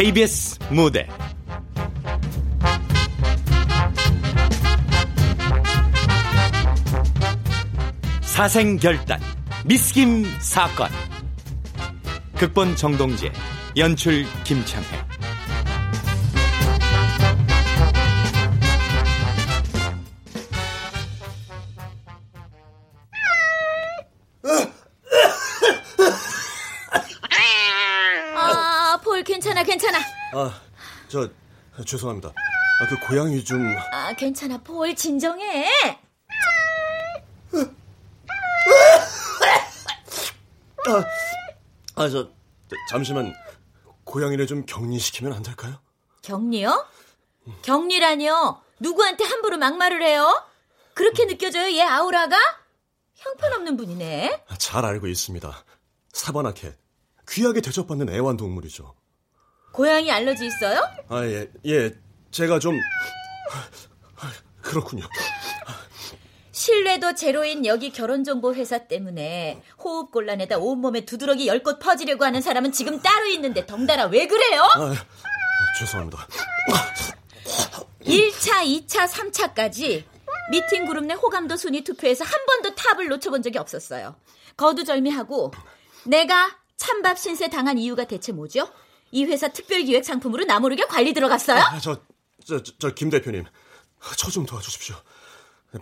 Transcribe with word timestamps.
KBS 0.00 0.58
무대. 0.70 1.06
사생결단 8.22 9.20
미스김 9.66 10.24
사건. 10.38 10.88
극본 12.38 12.76
정동재 12.76 13.30
연출 13.76 14.24
김창회 14.44 15.09
저 31.10 31.28
죄송합니다. 31.84 32.28
아, 32.28 32.86
그 32.88 32.96
고양이 33.06 33.44
좀 33.44 33.76
아, 33.92 34.14
괜찮아, 34.14 34.58
볼 34.58 34.94
진정해. 34.94 35.68
아, 41.96 42.08
저, 42.08 42.08
저, 42.08 42.76
잠시만 42.90 43.34
고양이를 44.04 44.46
좀 44.46 44.64
격리시키면 44.64 45.32
안 45.32 45.42
될까요? 45.42 45.78
격리요? 46.22 46.86
격리라니요? 47.62 48.62
누구한테 48.78 49.24
함부로 49.24 49.58
막말을 49.58 50.02
해요? 50.02 50.46
그렇게 50.94 51.26
느껴져요, 51.26 51.70
얘 51.76 51.82
아우라가? 51.82 52.36
형편없는 53.16 53.76
분이네. 53.76 54.44
잘 54.58 54.84
알고 54.84 55.08
있습니다. 55.08 55.64
사바나캣 56.12 56.78
귀하게 57.28 57.60
대접받는 57.60 58.08
애완동물이죠. 58.08 58.94
고양이 59.72 60.10
알러지 60.10 60.46
있어요? 60.46 60.88
아, 61.08 61.24
예, 61.24 61.48
예, 61.66 61.94
제가 62.30 62.58
좀 62.58 62.78
그렇군요. 64.62 65.06
신뢰도 66.52 67.14
제로인 67.14 67.64
여기 67.64 67.90
결혼정보회사 67.90 68.86
때문에 68.86 69.62
호흡곤란에다 69.82 70.58
온몸에 70.58 71.06
두드러기 71.06 71.46
열곳 71.46 71.78
퍼지려고 71.78 72.24
하는 72.24 72.42
사람은 72.42 72.72
지금 72.72 73.00
따로 73.00 73.26
있는데 73.28 73.64
덩달아 73.64 74.06
왜 74.06 74.26
그래요? 74.26 74.62
아, 74.62 74.94
죄송합니다. 75.78 76.26
1차, 78.04 78.86
2차, 78.86 79.08
3차까지 79.08 80.04
미팅 80.50 80.84
그룹 80.86 81.06
내 81.06 81.14
호감도 81.14 81.56
순위 81.56 81.82
투표에서 81.82 82.24
한 82.24 82.44
번도 82.46 82.74
탑을 82.74 83.08
놓쳐본 83.08 83.42
적이 83.42 83.58
없었어요. 83.58 84.16
거두절미하고 84.56 85.52
내가 86.04 86.58
찬밥 86.76 87.18
신세 87.18 87.48
당한 87.48 87.78
이유가 87.78 88.04
대체 88.04 88.32
뭐죠? 88.32 88.68
이 89.10 89.24
회사 89.24 89.48
특별기획 89.48 90.04
상품으로 90.04 90.44
나 90.44 90.60
모르게 90.60 90.84
관리 90.84 91.12
들어갔어요? 91.12 91.58
아, 91.60 91.78
저, 91.80 92.00
저, 92.44 92.62
저, 92.62 92.72
저, 92.78 92.90
김 92.94 93.10
대표님, 93.10 93.44
저 94.16 94.30
좀 94.30 94.46
도와주십시오. 94.46 94.96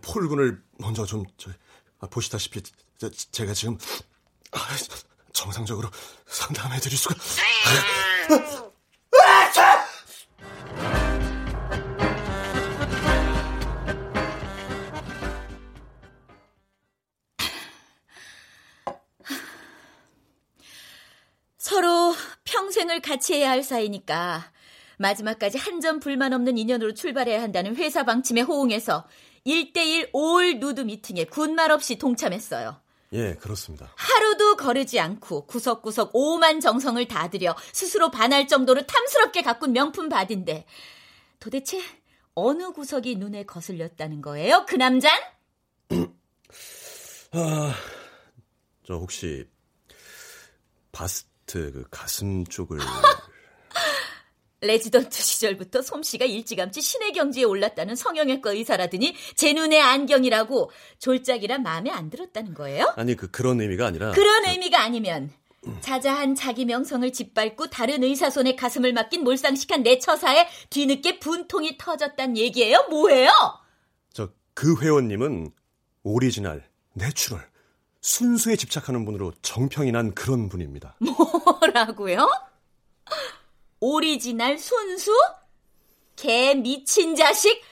폴군을 0.03 0.62
먼저 0.79 1.05
좀, 1.05 1.25
저, 1.37 1.51
아, 2.01 2.06
보시다시피, 2.09 2.62
저, 2.99 3.11
제가 3.11 3.55
지금, 3.55 3.78
아, 4.53 4.59
정상적으로 5.33 5.88
상담해드릴 6.27 6.97
수가. 6.99 7.15
평생을 22.98 23.00
같이 23.00 23.34
해야 23.34 23.50
할 23.50 23.62
사이니까 23.62 24.53
마지막까지 24.98 25.59
한 25.59 25.81
점 25.81 26.00
불만 26.00 26.32
없는 26.32 26.59
인연으로 26.59 26.92
출발해야 26.94 27.41
한다는 27.41 27.76
회사 27.76 28.03
방침에 28.04 28.41
호응해서 28.41 29.06
1대1 29.47 30.10
올 30.12 30.59
누드 30.59 30.81
미팅에 30.82 31.25
군말 31.25 31.70
없이 31.70 31.97
동참했어요. 31.98 32.81
예, 33.12 33.34
그렇습니다. 33.34 33.91
하루도 33.97 34.56
거르지 34.56 34.98
않고 35.00 35.47
구석구석 35.47 36.10
오만 36.12 36.60
정성을 36.60 37.06
다 37.08 37.31
들여 37.31 37.54
스스로 37.72 38.10
반할 38.10 38.48
정도로 38.48 38.87
탐스럽게 38.87 39.42
가꾼 39.42 39.72
명품 39.72 40.08
바디인데 40.08 40.66
도대체 41.41 41.81
어느 42.34 42.72
구석이 42.72 43.16
눈에 43.16 43.44
거슬렸다는 43.44 44.20
거예요? 44.20 44.66
그 44.69 44.75
남잔? 44.75 45.10
아, 47.32 47.75
저 48.84 48.94
혹시, 48.94 49.47
바스트 50.93 51.72
그 51.72 51.84
가슴 51.91 52.44
쪽을. 52.44 52.78
레지던트 54.60 55.10
시절부터 55.22 55.82
솜씨가 55.82 56.25
일찌감치 56.25 56.81
신의 56.81 57.12
경지에 57.12 57.44
올랐다는 57.44 57.94
성형외과 57.94 58.50
의사라더니 58.53 59.14
제 59.36 59.53
눈에 59.53 59.81
안경이라고 59.81 60.70
졸작이라 60.98 61.58
마음에 61.58 61.91
안 61.91 62.10
들었다는 62.10 62.54
거예요? 62.54 62.92
아니, 62.97 63.14
그, 63.14 63.31
그런 63.31 63.60
의미가 63.60 63.87
아니라. 63.87 64.10
그런 64.12 64.47
의미가 64.47 64.82
아니면 64.82 65.31
자자한 65.81 66.34
자기 66.34 66.64
명성을 66.64 67.12
짓밟고 67.12 67.69
다른 67.69 68.03
의사 68.03 68.31
손에 68.31 68.56
가슴을 68.56 68.92
맡긴 68.92 69.22
몰상식한 69.22 69.84
내 69.84 69.98
처사에 70.00 70.48
뒤늦게 70.70 71.20
분통이 71.20 71.78
터졌단 71.78 72.37
얘기예요? 72.37 72.87
뭐예요? 72.91 73.31
저, 74.12 74.31
그 74.54 74.81
회원님은 74.81 75.53
오리지널, 76.03 76.64
natural, 76.94 77.49
순수에 78.08 78.56
집착하는 78.56 79.04
분으로 79.04 79.32
정평이 79.42 79.92
난 79.92 80.14
그런 80.14 80.48
분입니다. 80.48 80.96
뭐라고요? 81.60 82.26
오리지널 83.80 84.58
순수? 84.58 85.12
개 86.16 86.54
미친 86.54 87.14
자식? 87.14 87.62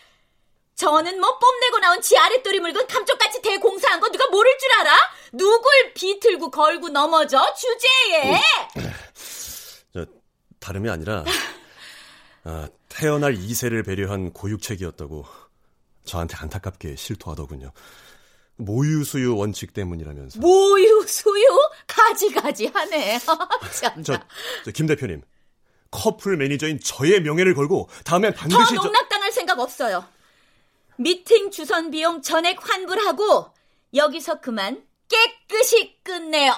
저는 0.75 1.19
뭐 1.21 1.39
뽐내고 1.39 1.79
나온 1.79 2.03
지 2.03 2.19
아랫도리 2.19 2.61
물건 2.61 2.87
감쪽같이 2.87 3.41
대공사한 3.41 3.99
거 3.99 4.11
누가 4.11 4.29
모를 4.29 4.55
줄 4.59 4.73
알아? 4.73 4.95
누굴 5.33 5.95
비틀고 5.95 6.51
걸고 6.51 6.91
넘어져? 6.91 7.43
주제에! 7.55 8.39
저, 9.95 10.07
다름이 10.61 10.91
아니라, 10.91 11.25
아, 12.45 12.69
태어날 12.91 13.35
2세를 13.35 13.87
배려한 13.87 14.35
고육책이었다고 14.35 15.25
저한테 16.05 16.37
안타깝게 16.37 16.95
실토하더군요. 16.97 17.73
모유 18.57 19.05
수유 19.05 19.37
원칙 19.37 19.73
때문이라면서. 19.73 20.41
모유, 20.41 21.05
수유? 21.07 21.45
가지가지 21.87 22.67
하네. 22.67 23.19
참. 23.81 24.03
저, 24.03 24.19
저, 24.65 24.71
김 24.71 24.87
대표님. 24.87 25.23
커플 25.91 26.37
매니저인 26.37 26.81
저의 26.81 27.23
명예를 27.23 27.55
걸고 27.55 27.89
다음엔 28.05 28.35
더 28.35 28.41
반드시 28.41 28.75
저... 28.75 28.83
농락당할 28.83 29.33
생각 29.33 29.59
없어요. 29.59 30.05
미팅 30.97 31.51
주선 31.51 31.91
비용 31.91 32.23
전액 32.23 32.59
환불하고 32.69 33.51
여기서 33.95 34.41
그만 34.41 34.83
깨끗이 35.09 35.97
끝내요. 36.03 36.53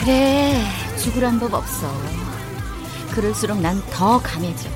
그래, 0.00 0.66
죽으란 0.98 1.38
법 1.38 1.54
없어. 1.54 1.88
그럴수록 3.12 3.60
난 3.60 3.80
더 3.90 4.20
강해져. 4.20 4.68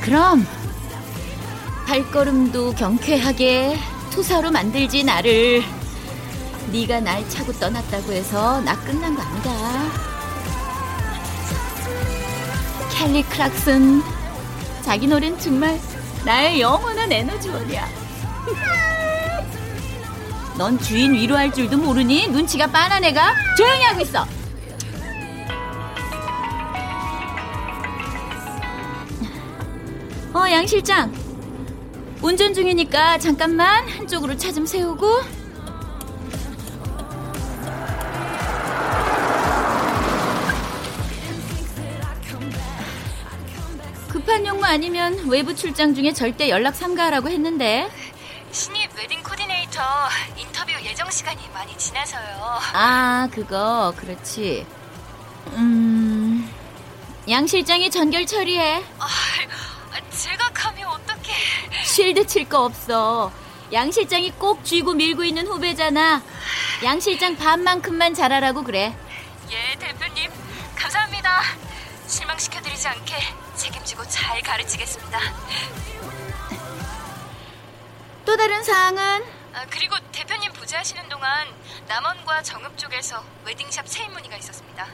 그럼 0.00 0.44
발걸음도 1.86 2.74
경쾌하게 2.74 3.78
투사로 4.10 4.50
만들지 4.50 5.04
나를. 5.04 5.62
네가 6.72 7.00
날 7.00 7.28
차고 7.28 7.52
떠났다고 7.52 8.12
해서 8.12 8.60
나 8.62 8.76
끝난 8.80 9.14
거 9.14 9.22
아니다. 9.22 9.50
캘리 12.96 13.22
클락슨 13.22 14.02
자기 14.82 15.06
노래는 15.06 15.38
정말 15.38 15.78
나의 16.24 16.60
영원한 16.60 17.12
에너지원이야. 17.12 17.88
넌 20.62 20.78
주인 20.78 21.12
위로할 21.12 21.52
줄도 21.52 21.76
모르니 21.76 22.28
눈치가 22.28 22.68
빤한 22.68 23.02
애가 23.02 23.34
조용히 23.56 23.82
하고 23.82 24.00
있어. 24.00 24.24
어, 30.32 30.48
양 30.52 30.64
실장. 30.64 31.12
운전 32.22 32.54
중이니까 32.54 33.18
잠깐만 33.18 33.88
한쪽으로 33.88 34.36
차 34.36 34.52
좀 34.52 34.64
세우고. 34.64 35.08
급한 44.08 44.46
용무 44.46 44.64
아니면 44.64 45.28
외부 45.28 45.54
출장 45.54 45.94
중에 45.94 46.12
절대 46.12 46.48
연락 46.50 46.74
삼가하라고 46.76 47.28
했는데. 47.30 47.88
신입 48.52 48.90
웨딩 48.98 49.22
코디네이터 49.22 49.80
예정 51.02 51.10
시간이 51.10 51.48
많이 51.52 51.76
지나서요. 51.76 52.60
아, 52.74 53.28
그거, 53.32 53.92
그렇지. 53.96 54.64
음, 55.48 56.48
양 57.28 57.44
실장이 57.44 57.90
전결 57.90 58.24
처리해. 58.24 58.84
아, 59.00 59.06
제가 60.10 60.50
가면 60.54 60.86
어떡해. 60.86 61.84
쉴드 61.84 62.26
칠 62.28 62.48
거 62.48 62.64
없어. 62.64 63.32
양 63.72 63.90
실장이 63.90 64.30
꼭 64.38 64.64
쥐고 64.64 64.94
밀고 64.94 65.24
있는 65.24 65.44
후배잖아. 65.48 66.22
양 66.84 67.00
실장 67.00 67.36
반만큼만 67.36 68.14
잘하라고 68.14 68.62
그래. 68.62 68.96
예, 69.50 69.74
대표님. 69.80 70.30
감사합니다. 70.76 71.42
실망시켜드리지 72.06 72.86
않게 72.86 73.16
책임지고 73.56 74.04
잘 74.08 74.40
가르치겠습니다. 74.42 75.18
또 78.24 78.36
다른 78.36 78.62
사항은 78.62 79.41
아, 79.54 79.66
그리고 79.70 79.94
대표님 80.12 80.52
부재하시는 80.52 81.08
동안 81.08 81.46
남원과 81.88 82.42
정읍 82.42 82.76
쪽에서 82.78 83.22
웨딩샵 83.44 83.86
세입 83.86 84.10
문의가 84.12 84.36
있었습니다. 84.36 84.86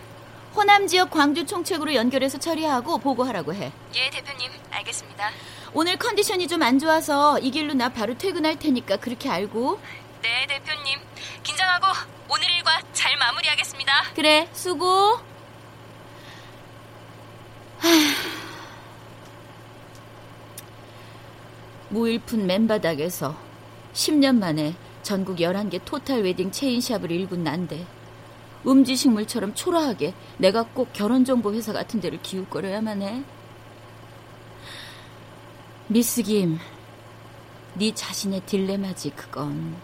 호남 0.54 0.86
지역 0.86 1.10
광주 1.10 1.44
총책으로 1.46 1.94
연결해서 1.94 2.38
처리하고 2.38 2.98
보고하라고 2.98 3.54
해. 3.54 3.70
예, 3.94 4.10
대표님. 4.10 4.50
알겠습니다. 4.70 5.30
오늘 5.72 5.96
컨디션이 5.96 6.48
좀 6.48 6.62
안 6.62 6.78
좋아서 6.78 7.38
이 7.38 7.50
길로 7.50 7.74
나 7.74 7.88
바로 7.90 8.16
퇴근할 8.18 8.58
테니까 8.58 8.96
그렇게 8.96 9.28
알고. 9.30 9.78
네, 10.22 10.46
대표님. 10.48 10.98
긴장하고 11.44 11.86
오늘 12.28 12.50
일과 12.50 12.80
잘 12.92 13.16
마무리하겠습니다. 13.16 13.92
그래, 14.16 14.48
수고. 14.52 15.20
하... 17.78 17.88
무일푼 21.90 22.46
맨바닥에서 22.46 23.34
10년 23.92 24.38
만에 24.38 24.74
전국 25.02 25.38
11개 25.38 25.80
토탈 25.84 26.22
웨딩 26.22 26.50
체인샵을 26.50 27.10
일군 27.10 27.44
난데 27.44 27.86
음지식물처럼 28.66 29.54
초라하게 29.54 30.14
내가 30.38 30.64
꼭 30.64 30.92
결혼정보 30.92 31.54
회사 31.54 31.72
같은 31.72 32.00
데를 32.00 32.20
기웃거려야만 32.20 33.02
해. 33.02 33.22
미스 35.86 36.22
김, 36.22 36.58
네 37.74 37.94
자신의 37.94 38.42
딜레마지 38.42 39.10
그건. 39.10 39.76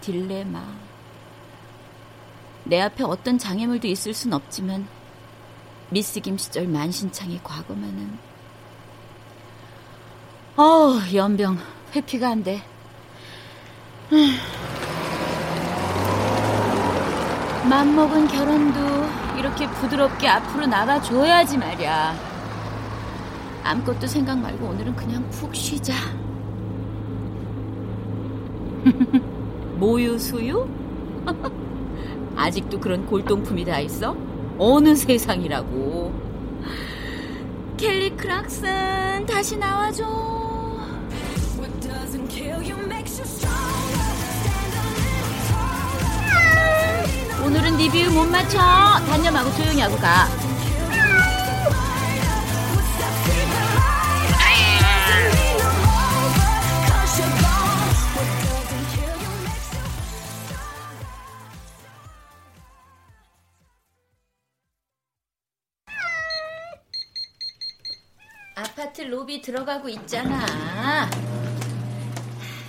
딜레마. 0.00 0.66
내 2.64 2.80
앞에 2.80 3.04
어떤 3.04 3.38
장애물도 3.38 3.86
있을 3.86 4.12
순 4.14 4.32
없지만 4.32 4.88
미스 5.90 6.20
김 6.20 6.36
시절 6.36 6.66
만신창의 6.66 7.40
과거만은 7.42 8.18
어 10.56 10.94
연병 11.14 11.58
회피가 11.94 12.28
안 12.30 12.42
돼. 12.42 12.62
맘먹은 17.68 18.28
결혼도 18.28 18.78
이렇게 19.38 19.68
부드럽게 19.68 20.26
앞으로 20.26 20.64
나가줘야지 20.66 21.58
말이야. 21.58 22.16
아무것도 23.64 24.06
생각 24.06 24.38
말고 24.38 24.66
오늘은 24.66 24.96
그냥 24.96 25.28
푹 25.28 25.54
쉬자. 25.54 25.92
모유 29.76 30.18
수유? 30.18 30.66
아직도 32.34 32.80
그런 32.80 33.04
골동품이 33.04 33.66
다 33.66 33.78
있어? 33.80 34.16
어느 34.56 34.94
세상이라고. 34.94 36.14
켈리 37.76 38.16
크락슨 38.16 39.26
다시 39.26 39.58
나와줘. 39.58 40.37
오늘은 47.48 47.78
리뷰 47.78 48.10
못 48.12 48.26
맞춰. 48.26 48.58
단념하고 49.06 49.50
조용히 49.56 49.80
하고 49.80 49.96
가. 49.96 50.28
아파트 68.56 69.00
로비 69.00 69.40
들어가고 69.40 69.88
있잖아. 69.88 71.08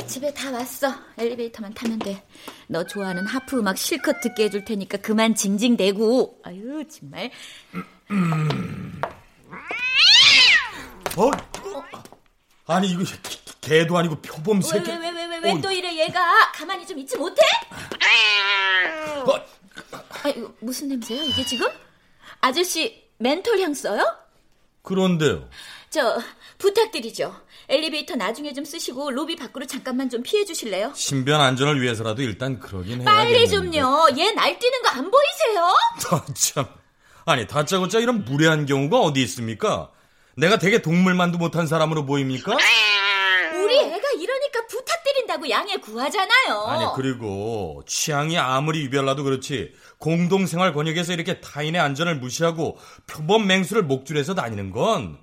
집에 0.10 0.34
다 0.34 0.50
왔어. 0.52 0.92
엘리베이터만 1.18 1.74
타면 1.74 2.00
돼. 2.00 2.24
너 2.68 2.84
좋아하는 2.84 3.26
하프 3.28 3.60
음악 3.60 3.78
실컷 3.78 4.20
듣게 4.22 4.46
해줄 4.46 4.66
테니까 4.66 4.98
그만 4.98 5.36
징징대고. 5.36 6.42
아유, 6.44 6.84
정말. 6.90 7.30
어? 11.18 11.32
아니 12.66 12.90
이거 12.90 13.04
개도 13.62 13.98
아니고 13.98 14.22
표범 14.22 14.62
새끼. 14.62 14.90
왜, 14.90 14.98
왜, 14.98 15.12
왜, 15.12 15.26
왜, 15.26 15.40
왜 15.54 15.62
또 15.62 15.72
이래, 15.72 15.96
얘가? 16.06 16.52
가만히 16.54 16.86
좀 16.88 16.98
있지 17.00 17.16
못해? 17.18 17.42
어, 19.26 19.34
아, 20.24 20.30
이거 20.30 20.52
무슨 20.60 20.88
냄새야, 20.88 21.24
이게 21.24 21.46
지금? 21.46 21.68
아저씨, 22.42 23.04
멘톨 23.18 23.60
향 23.60 23.74
써요? 23.74 24.04
그런데요. 24.82 25.50
저, 25.90 26.20
부탁드리죠. 26.60 27.36
엘리베이터 27.68 28.16
나중에 28.16 28.54
좀 28.54 28.64
쓰시고 28.64 29.12
로비 29.12 29.36
밖으로 29.36 29.66
잠깐만 29.66 30.10
좀 30.10 30.22
피해 30.22 30.46
주실래요? 30.46 30.92
신변 30.96 31.42
안전을 31.42 31.82
위해서라도 31.82 32.22
일단 32.22 32.60
그러긴 32.60 33.02
해야겠는데. 33.02 33.06
빨리 33.06 33.48
좀요. 33.50 34.08
얘 34.18 34.32
날뛰는 34.32 34.82
거 34.84 34.90
안 34.90 35.10
보이세요? 35.12 35.66
아, 36.12 36.26
참. 36.34 36.66
아니 37.26 37.48
다짜고짜 37.48 38.00
이런 38.00 38.24
무례한 38.26 38.66
경우가 38.66 39.00
어디 39.00 39.22
있습니까? 39.24 39.92
내가 40.36 40.58
되게 40.58 40.82
동물만도 40.82 41.38
못한 41.38 41.68
사람으로 41.68 42.06
보입니까? 42.06 42.56
우리 43.64 43.78
애가 43.78 44.10
이러니까 44.20 44.66
부탁드린다고 44.68 45.50
양해 45.50 45.78
구하잖아요. 45.78 46.64
아니 46.68 46.86
그리고 46.96 47.84
취향이 47.88 48.38
아무리 48.38 48.82
유별나도 48.84 49.24
그렇지 49.24 49.74
공동생활 50.00 50.74
권역에서 50.74 51.14
이렇게 51.14 51.40
타인의 51.42 51.80
안전을 51.82 52.16
무시하고 52.16 52.78
표범 53.06 53.46
맹수를 53.48 53.84
목줄해서 53.84 54.34
다니는 54.34 54.72
건 54.72 55.20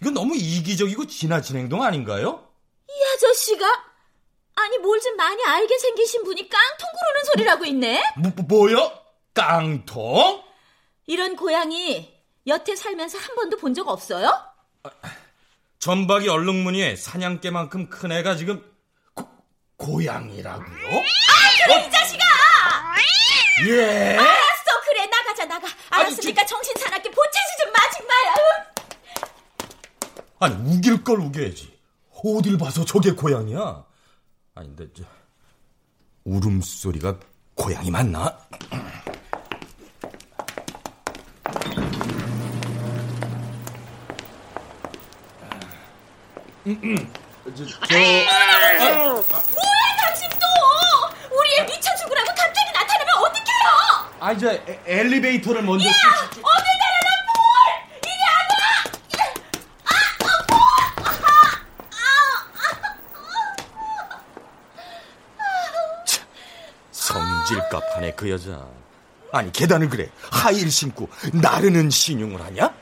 이건 0.00 0.14
너무 0.14 0.34
이기적이고 0.36 1.06
지나친 1.06 1.56
행동 1.56 1.82
아닌가요? 1.82 2.46
이 2.88 2.92
아저씨가 3.14 3.66
아니 4.56 4.78
뭘 4.78 5.00
좀 5.00 5.16
많이 5.16 5.42
알게 5.44 5.78
생기신 5.78 6.24
분이 6.24 6.48
깡통 6.48 6.88
구르는 6.98 7.24
소리라고 7.32 7.64
있네. 7.66 8.02
뭐, 8.18 8.32
뭐, 8.36 8.44
뭐요? 8.46 8.92
깡통? 9.32 10.42
이런 11.06 11.36
고양이 11.36 12.14
여태 12.46 12.76
살면서 12.76 13.18
한 13.18 13.34
번도 13.36 13.56
본 13.58 13.74
적 13.74 13.88
없어요? 13.88 14.30
전박이 15.78 16.28
얼룩무늬에 16.28 16.96
사냥개만큼 16.96 17.88
큰 17.88 18.12
애가 18.12 18.36
지금 18.36 18.62
고, 19.14 19.26
고양이라고요? 19.76 20.66
아 20.66 21.66
그래 21.66 21.86
이 21.86 21.90
자식아! 21.90 22.24
예? 23.68 24.16
알았어 24.16 24.80
그래 24.88 25.06
나가자 25.06 25.44
나가. 25.46 25.66
알았으니까 25.90 26.44
정신 26.46 26.74
사납게 26.76 27.10
보채지 27.10 27.46
좀마 27.62 27.90
정말. 27.90 28.16
아유. 28.28 28.69
아니 30.40 30.54
우길 30.56 31.04
걸 31.04 31.20
우겨야지. 31.20 31.78
어딜 32.24 32.58
봐서 32.58 32.84
저게 32.84 33.12
고양이야? 33.12 33.84
아닌데 34.54 34.86
저 34.96 35.04
울음소리가 36.24 37.18
고양이 37.54 37.90
맞나? 37.90 38.36
저, 46.64 47.64
저 47.66 47.94
뭐야 47.98 49.96
당신 49.98 50.28
또! 50.38 50.46
우리 51.36 51.56
애 51.58 51.62
미쳐 51.64 51.90
죽으라고 51.96 52.26
갑자기 52.28 52.72
나타나면 52.72 53.14
어떡해요! 53.16 54.10
아 54.20 54.32
이제 54.32 54.62
에- 54.68 54.80
엘리베이터를 54.86 55.62
먼저 55.62 55.88
야! 55.88 55.92
갑갑하네 67.70 68.12
그 68.16 68.28
여자. 68.30 68.66
아니 69.32 69.52
계단을 69.52 69.88
그래 69.88 70.10
하이힐 70.32 70.70
신고 70.70 71.08
나르는 71.32 71.88
신용을 71.90 72.40
하냐? 72.46 72.74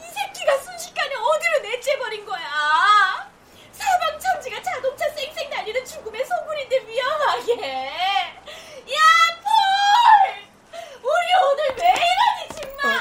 이 0.00 0.04
새끼가 0.14 0.58
순식간에 0.58 1.10
어디로 1.14 1.58
내째버린 1.70 2.24
거야? 2.24 3.28
사방천지가 3.72 4.62
자동차 4.62 5.08
쌩쌩 5.10 5.50
달리는 5.50 5.84
죽음의 5.84 6.24
소굴인데 6.24 6.86
위험하게. 6.86 7.66
야 7.66 8.98
폴, 9.42 10.78
우리 11.02 11.26
오늘 11.42 11.82
왜 11.82 11.94
이러니 11.94 12.48
정말? 12.60 12.94
어? 12.94 12.98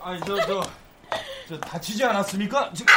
아, 0.00 0.10
아니 0.10 0.20
저저 0.20 1.60
다치지 1.60 2.04
않았습니까? 2.04 2.70
지금 2.74 2.87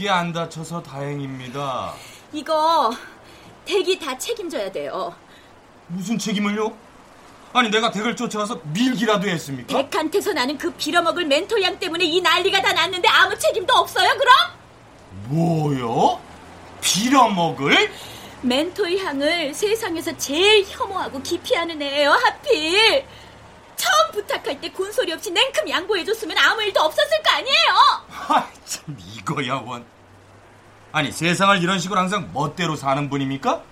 크게 0.00 0.08
안 0.08 0.32
다쳐서 0.32 0.82
다행입니다. 0.82 1.92
이거 2.32 2.90
댁이 3.66 3.98
다 3.98 4.16
책임져야 4.16 4.72
돼요. 4.72 5.14
무슨 5.88 6.16
책임을요? 6.16 6.74
아니 7.52 7.68
내가 7.68 7.90
댁을 7.90 8.16
쫓아가서 8.16 8.62
밀기라도 8.72 9.28
했습니까? 9.28 9.76
댁한테서 9.76 10.32
나는 10.32 10.56
그 10.56 10.70
빌어먹을 10.72 11.26
멘토양 11.26 11.78
때문에 11.78 12.04
이 12.06 12.22
난리가 12.22 12.62
다 12.62 12.72
났는데 12.72 13.08
아무 13.08 13.36
책임도 13.36 13.74
없어요 13.74 14.08
그럼? 14.16 14.34
뭐요? 15.28 16.20
빌어먹을? 16.80 17.90
멘토 18.40 18.88
향을 18.88 19.52
세상에서 19.52 20.16
제일 20.16 20.64
혐오하고 20.64 21.20
기피하는 21.20 21.82
애예요 21.82 22.12
하필 22.12 23.04
처음 23.76 24.12
부탁할 24.12 24.60
때 24.60 24.70
군소리 24.70 25.12
없이 25.12 25.30
냉큼 25.30 25.68
양보해줬으면 25.68 26.38
아무 26.38 26.62
일도 26.62 26.80
없었을 26.80 27.22
거 27.22 27.30
아니에요 27.30 27.74
아참 28.28 28.96
이 28.98 29.09
거야 29.34 29.54
원 29.56 29.84
아니 30.92 31.12
세상을 31.12 31.62
이런 31.62 31.78
식으로 31.78 31.98
항상 32.00 32.30
멋대로 32.32 32.76
사는 32.76 33.08
분입니까? 33.08 33.62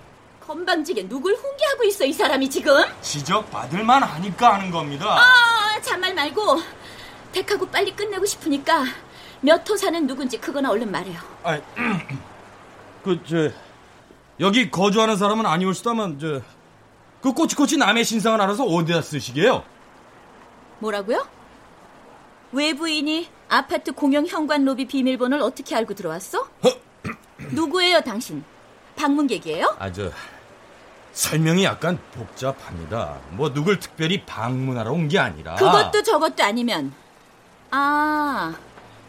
건방지게 0.45 1.07
누굴 1.07 1.35
훈계하고 1.35 1.83
있어 1.85 2.05
이 2.05 2.13
사람이 2.13 2.49
지금 2.49 2.81
지적받을 3.01 3.83
만 3.83 4.01
하니까 4.03 4.55
하는 4.55 4.71
겁니다 4.71 5.05
아 5.19 5.79
잔말 5.81 6.13
말고 6.15 6.61
댁하고 7.31 7.67
빨리 7.67 7.95
끝내고 7.95 8.25
싶으니까 8.25 8.83
몇 9.41 9.69
호 9.69 9.77
사는 9.77 10.05
누군지 10.07 10.37
그거나 10.39 10.69
얼른 10.71 10.91
말해요 10.91 11.19
아니 11.43 11.61
그저 13.03 13.51
여기 14.39 14.71
거주하는 14.71 15.15
사람은 15.17 15.45
아니올수다만 15.45 16.19
저 16.19 16.41
그 17.21 17.33
꼬치꼬치 17.33 17.75
남의 17.75 18.05
신상을 18.05 18.39
알아서 18.39 18.63
어디다 18.63 19.01
쓰시게요? 19.01 19.61
뭐라고요? 20.79 21.27
외부인이 22.53 23.27
아파트 23.49 23.91
공용 23.91 24.25
현관 24.27 24.63
로비 24.63 24.85
비밀번호를 24.87 25.43
어떻게 25.43 25.75
알고 25.75 25.93
들어왔어? 25.95 26.47
누구예요, 27.51 28.01
당신? 28.01 28.43
방문객이에요? 28.95 29.75
아 29.79 29.91
저 29.91 30.11
설명이 31.11 31.63
약간 31.63 31.97
복잡합니다. 32.13 33.17
뭐 33.31 33.51
누굴 33.51 33.79
특별히 33.79 34.23
방문하러 34.25 34.91
온 34.91 35.07
게 35.09 35.17
아니라 35.19 35.55
그것도 35.55 36.03
저것도 36.03 36.43
아니면 36.43 36.93
아 37.71 38.55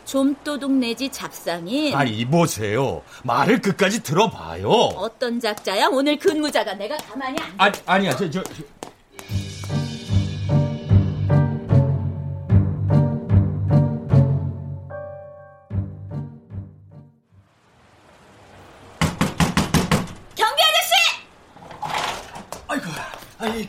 좀도둑 0.06 0.72
내지 0.72 1.10
잡상인 1.10 1.94
아니 1.94 2.10
이보세요. 2.18 3.02
말을 3.22 3.60
끝까지 3.60 4.02
들어봐요. 4.02 4.68
어떤 4.68 5.38
작자야? 5.38 5.88
오늘 5.88 6.18
근무자가 6.18 6.74
내가 6.74 6.96
가만히 6.96 7.38
안 7.40 7.52
아니 7.58 7.78
아니야 7.86 8.16
저 8.16 8.28
저. 8.30 8.42
저... 8.42 8.62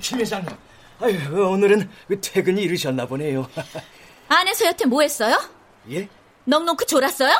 김 0.01 0.20
회장님. 0.20 0.50
아유, 1.00 1.17
오늘은 1.48 1.89
퇴근이 2.22 2.62
이르셨나 2.62 3.05
보네요. 3.08 3.50
안에서 4.27 4.65
여태 4.65 4.86
뭐 4.86 5.01
했어요? 5.01 5.38
예? 5.89 6.08
넉넉히 6.46 6.86
졸았어요? 6.86 7.34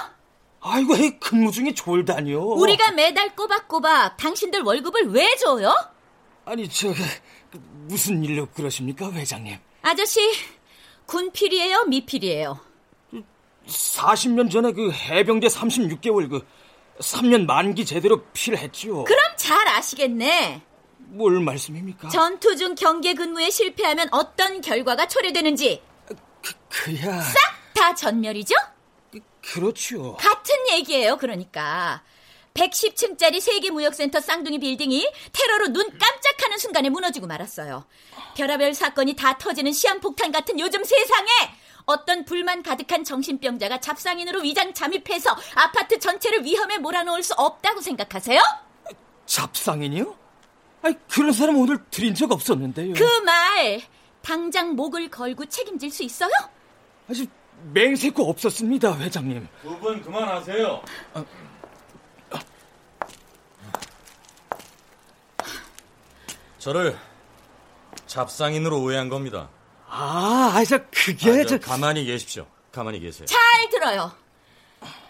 아이고, 0.62 0.96
이 0.96 1.20
근무 1.20 1.52
중에 1.52 1.74
졸다니요. 1.74 2.40
우리가 2.40 2.92
매달 2.92 3.36
꼬박꼬박 3.36 4.18
당신들 4.18 4.62
월급을 4.62 5.10
왜 5.12 5.36
줘요? 5.36 5.74
아니, 6.46 6.68
저 6.70 6.94
무슨 7.88 8.24
일로 8.24 8.48
그러십니까, 8.48 9.12
회장님? 9.12 9.58
아저씨, 9.82 10.20
군필이에요, 11.08 11.86
미필이에요? 11.86 12.60
40년 13.68 14.52
전에 14.52 14.72
그 14.72 14.92
해병대 14.92 15.48
36개월 15.48 16.30
그 16.30 16.46
3년 17.00 17.46
만기 17.46 17.86
제대로 17.86 18.24
필했지요. 18.34 19.04
그럼 19.04 19.20
잘 19.38 19.68
아시겠네. 19.68 20.62
뭘 21.12 21.40
말씀입니까? 21.42 22.10
전투 22.10 22.56
중 22.56 22.76
경계 22.76 23.14
근무에 23.14 23.50
실패하면 23.50 24.10
어떤 24.12 24.62
결과가 24.62 25.08
초래되는지 25.08 25.82
그, 26.06 26.16
그야 26.70 27.22
싹 27.22 27.62
다 27.74 27.96
전멸이죠? 27.96 28.54
그렇죠. 29.42 30.16
같은 30.18 30.56
얘기예요, 30.74 31.18
그러니까. 31.18 32.04
110층짜리 32.54 33.40
세계무역센터 33.42 34.20
쌍둥이 34.20 34.60
빌딩이 34.60 35.10
테러로 35.34 35.70
눈 35.70 35.90
깜짝하는 35.98 36.58
순간에 36.60 36.90
무너지고 36.90 37.26
말았어요. 37.26 37.86
별하별 38.36 38.76
사건이 38.76 39.16
다 39.16 39.38
터지는 39.38 39.72
시한폭탄 39.72 40.32
같은 40.32 40.60
요즘 40.60 40.84
세상에 40.84 41.30
어떤 41.86 42.24
불만 42.24 42.62
가득한 42.62 43.04
정신병자가 43.04 43.80
잡상인으로 43.80 44.42
위장 44.42 44.74
잠입해서 44.74 45.36
아파트 45.56 45.98
전체를 45.98 46.46
위험에 46.46 46.78
몰아넣을 46.78 47.24
수 47.24 47.34
없다고 47.34 47.82
생각하세요? 47.82 48.40
잡상인이요? 49.26 50.21
아니, 50.84 50.96
그런 51.08 51.32
사람 51.32 51.58
오늘 51.58 51.78
들인 51.92 52.14
적 52.16 52.32
없었는데요. 52.32 52.94
그 52.94 53.04
말 53.24 53.82
당장 54.22 54.76
목을 54.76 55.10
걸고 55.10 55.46
책임질 55.46 55.92
수 55.92 56.04
있어요? 56.04 56.32
아주 57.10 57.26
맹세코 57.74 58.28
없었습니다, 58.30 58.98
회장님. 59.00 59.48
두 59.62 59.80
분 59.80 60.02
그만하세요. 60.02 60.82
저를 66.60 66.98
잡상인으로 68.06 68.82
오해한 68.82 69.10
겁니다. 69.10 69.50
아, 69.88 70.52
아, 70.56 70.64
저 70.66 70.80
그게 70.92 71.30
아, 71.32 71.44
저, 71.44 71.58
저 71.58 71.60
가만히 71.60 72.06
계십시오. 72.06 72.46
가만히 72.72 73.00
계세요. 73.00 73.26
잘 73.26 73.40
들어요. 73.70 74.12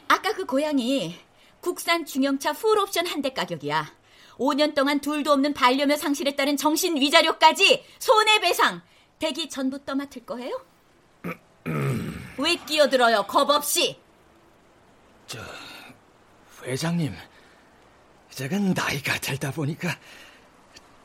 아까 0.08 0.34
그 0.34 0.46
고양이 0.46 1.18
국산 1.60 2.06
중형차 2.06 2.54
풀옵션 2.54 3.06
한 3.08 3.22
대 3.22 3.32
가격이야. 3.34 3.94
5년 4.42 4.74
동안 4.74 5.00
둘도 5.00 5.32
없는 5.34 5.54
반려묘 5.54 5.98
상실에 5.98 6.36
따른 6.36 6.58
정신 6.58 6.96
위자료까지 6.96 7.86
손해배상 8.00 8.82
대기 9.20 9.48
전부 9.48 9.84
떠맡을 9.86 10.26
거예요? 10.26 10.66
왜 12.40 12.56
끼어들어요? 12.56 13.24
겁 13.28 13.50
없이. 13.52 14.00
회장님. 16.64 17.16
제가 18.32 18.58
나이가 18.58 19.20
들다 19.20 19.52
보니까 19.52 19.96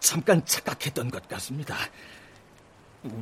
잠깐 0.00 0.44
착각했던 0.46 1.10
것 1.10 1.28
같습니다. 1.28 1.76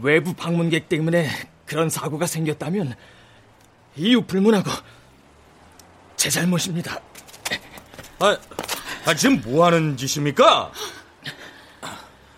외부 0.01 0.33
방문객 0.33 0.89
때문에 0.89 1.29
그런 1.67 1.91
사고가 1.91 2.27
생겼다면 2.27 2.95
이유 3.97 4.23
불문하고 4.23 4.71
제 6.17 6.31
잘못입니다. 6.31 7.01
아, 8.21 8.39
아, 9.07 9.15
지금 9.15 9.41
뭐 9.43 9.67
하는 9.67 9.97
짓입니까? 9.97 10.73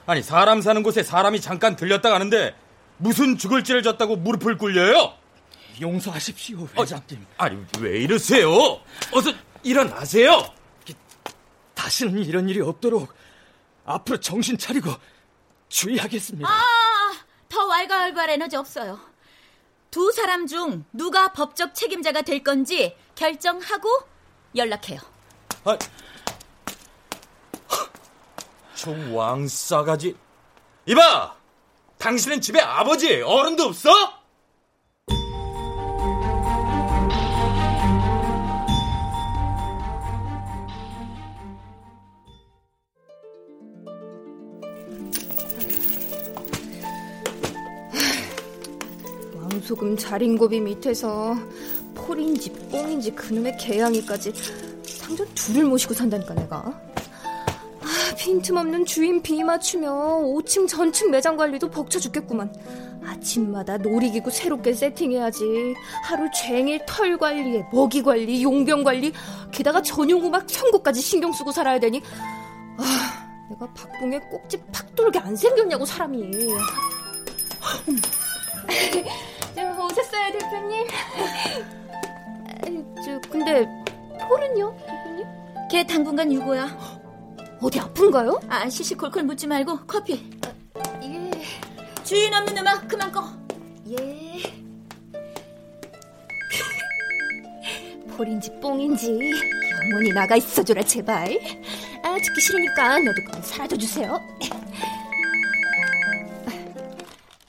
아니, 0.07 0.23
사람 0.23 0.61
사는 0.61 0.83
곳에 0.83 1.03
사람이 1.03 1.41
잠깐 1.41 1.77
들렸다 1.77 2.11
가는데 2.11 2.57
무슨 2.99 3.39
죽을 3.39 3.63
죄를 3.63 3.83
졌다고 3.83 4.17
무릎을 4.17 4.59
꿇려요? 4.59 5.15
용서하십시오, 5.81 6.69
회장님. 6.77 7.27
아니, 7.37 7.65
왜 7.81 7.99
이러세요? 8.01 8.81
어서 9.13 9.33
일어나세요! 9.63 10.45
다시는 11.75 12.25
이런 12.25 12.49
일이 12.49 12.61
없도록 12.61 13.15
앞으로 13.85 14.19
정신 14.19 14.57
차리고 14.59 14.91
주의하겠습니다. 15.69 16.49
아, 16.49 16.63
더 17.49 17.65
왈가왈부할 17.67 18.31
에너지 18.31 18.57
없어요. 18.57 18.99
두 19.91 20.11
사람 20.13 20.47
중 20.47 20.85
누가 20.93 21.33
법적 21.33 21.75
책임자가 21.75 22.23
될 22.23 22.43
건지 22.43 22.97
결정하고 23.15 23.89
연락해요. 24.57 25.01
아, 25.65 25.77
저 28.77 28.95
왕싸가지. 29.11 30.15
이봐! 30.85 31.35
당신은 31.99 32.43
집에 32.43 32.61
아버지, 32.61 33.23
어른도 33.23 33.65
없어? 33.65 33.91
왕소금 49.35 49.97
자린고비 49.97 50.61
밑에서 50.61 51.35
폴인지 51.95 52.53
뽕인지 52.71 53.13
그놈의 53.13 53.57
개양이까지 53.57 54.33
상전 54.85 55.27
둘을 55.35 55.65
모시고 55.65 55.95
산다니까 55.95 56.35
내가 56.35 56.57
아, 56.57 56.96
빈틈없는 58.27 58.85
주인 58.87 59.23
비 59.23 59.45
맞추며 59.45 59.89
5층 60.25 60.67
전층 60.67 61.13
매장 61.13 61.37
관리도 61.37 61.71
벅차 61.71 62.01
죽겠구만 62.01 62.53
아침마다 63.05 63.77
놀이기구 63.77 64.33
새롭게 64.33 64.73
세팅해야지 64.73 65.45
하루 66.03 66.29
종일 66.33 66.85
털 66.87 67.17
관리에 67.17 67.65
먹이 67.73 68.03
관리 68.03 68.43
용병 68.43 68.83
관리 68.83 69.13
게다가 69.53 69.81
전용 69.81 70.27
음악 70.27 70.51
선곡까지 70.51 71.01
신경 71.01 71.31
쓰고 71.31 71.53
살아야 71.53 71.79
되니 71.79 72.03
아, 72.79 73.29
내가 73.49 73.73
박봉에 73.73 74.19
꼭지 74.29 74.61
팍 74.73 74.93
돌게 74.97 75.21
안 75.21 75.37
생겼냐고 75.37 75.87
사람이. 75.87 76.29
저 79.55 79.85
오셨어요 79.85 80.33
대표님. 80.33 80.87
저 83.05 83.21
근데 83.31 83.65
폴은요 84.29 84.77
대표님? 84.79 85.27
걔 85.71 85.87
당분간 85.87 86.33
유고야. 86.33 86.96
어디 87.61 87.81
아픈가요? 87.81 88.41
아 88.49 88.69
시시콜콜 88.69 89.23
묻지 89.25 89.47
말고 89.47 89.87
커피. 89.87 90.31
예. 91.03 91.31
주인 92.05 92.33
없는 92.35 92.59
음악 92.59 92.87
그만 92.89 93.11
꺼. 93.11 93.25
예. 93.91 94.43
폴인지 98.17 98.51
뽕인지 98.61 99.09
영원히 99.91 100.13
나가 100.13 100.37
있어줘라 100.37 100.83
제발. 100.83 101.39
아 102.03 102.15
듣기 102.23 102.41
싫으니까 102.41 102.99
너도 103.01 103.23
그만 103.27 103.43
사라져 103.43 103.77
주세요. 103.77 104.21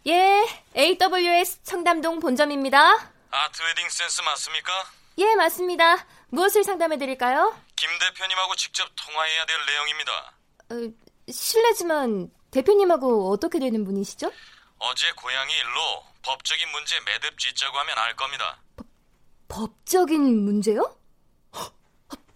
예, 0.07 0.45
AWS 0.75 1.63
청담동 1.63 2.19
본점입니다. 2.19 2.79
아트 3.29 3.61
웨딩 3.61 3.89
센스 3.89 4.21
맞습니까? 4.21 4.71
예, 5.17 5.35
맞습니다. 5.35 5.97
무엇을 6.29 6.63
상담해 6.63 6.97
드릴까요? 6.97 7.53
김 7.77 7.89
대표님하고 7.99 8.55
직접 8.55 8.89
통화해야 8.95 9.45
될 9.45 9.55
내용입니다. 9.65 10.33
어, 10.69 11.31
실례지만 11.31 12.31
대표님하고 12.51 13.31
어떻게 13.31 13.59
되는 13.59 13.85
분이시죠? 13.85 14.31
어제 14.79 15.11
고양이 15.13 15.53
일로 15.53 16.03
법적인 16.23 16.69
문제 16.71 16.99
매듭 17.01 17.37
짓자고 17.37 17.77
하면 17.77 17.97
알 17.97 18.15
겁니다. 18.15 18.59
법 19.47 19.73
적인 19.85 20.43
문제요? 20.43 20.97
헉, 21.55 21.73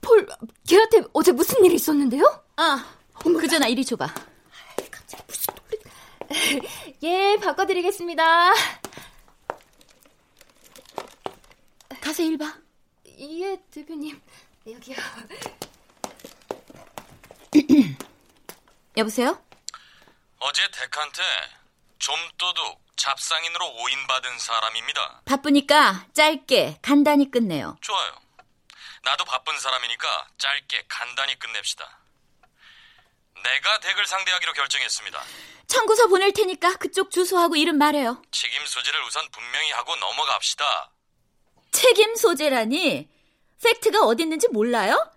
폴, 0.02 0.28
걔한테 0.68 1.02
어제 1.12 1.32
무슨 1.32 1.66
일이 1.66 1.76
있었는데요? 1.76 2.24
아, 2.58 2.96
그전아 3.14 3.68
이리 3.68 3.84
줘봐. 3.84 4.08
갑자기 4.92 5.24
무슨 5.28 5.54
소리... 5.56 7.00
예, 7.04 7.38
바꿔드리겠습니다. 7.38 8.54
가서 12.00 12.24
일 12.24 12.38
봐. 12.38 12.62
예, 13.08 13.60
대표님. 13.72 14.20
여기요. 14.68 14.96
여보세요? 18.98 19.42
어제 20.40 20.70
덱한테 20.72 21.22
좀도둑 22.00 22.82
잡상인으로 22.96 23.74
오인받은 23.76 24.38
사람입니다. 24.40 25.22
바쁘니까 25.26 26.06
짧게 26.14 26.80
간단히 26.82 27.32
끝내요. 27.32 27.78
좋아요. 27.82 28.14
나도 29.04 29.26
바쁜 29.26 29.58
사람이니까 29.60 30.28
짧게 30.38 30.86
간단히 30.88 31.38
끝냅시다. 31.40 32.00
내가 33.44 33.80
덱을 33.80 34.06
상대하기로 34.06 34.54
결정했습니다. 34.54 35.24
청구서 35.68 36.08
보낼 36.08 36.32
테니까 36.34 36.76
그쪽 36.76 37.10
주소하고 37.10 37.56
이름 37.56 37.78
말해요. 37.80 38.22
책임 38.32 38.64
소지를 38.66 39.02
우선 39.04 39.28
분명히 39.32 39.72
하고 39.72 39.96
넘어갑시다. 39.96 40.92
책임 41.72 42.14
소재라니 42.16 43.10
팩트가 43.64 44.02
어디 44.06 44.24
있는지 44.24 44.48
몰라요? 44.50 45.12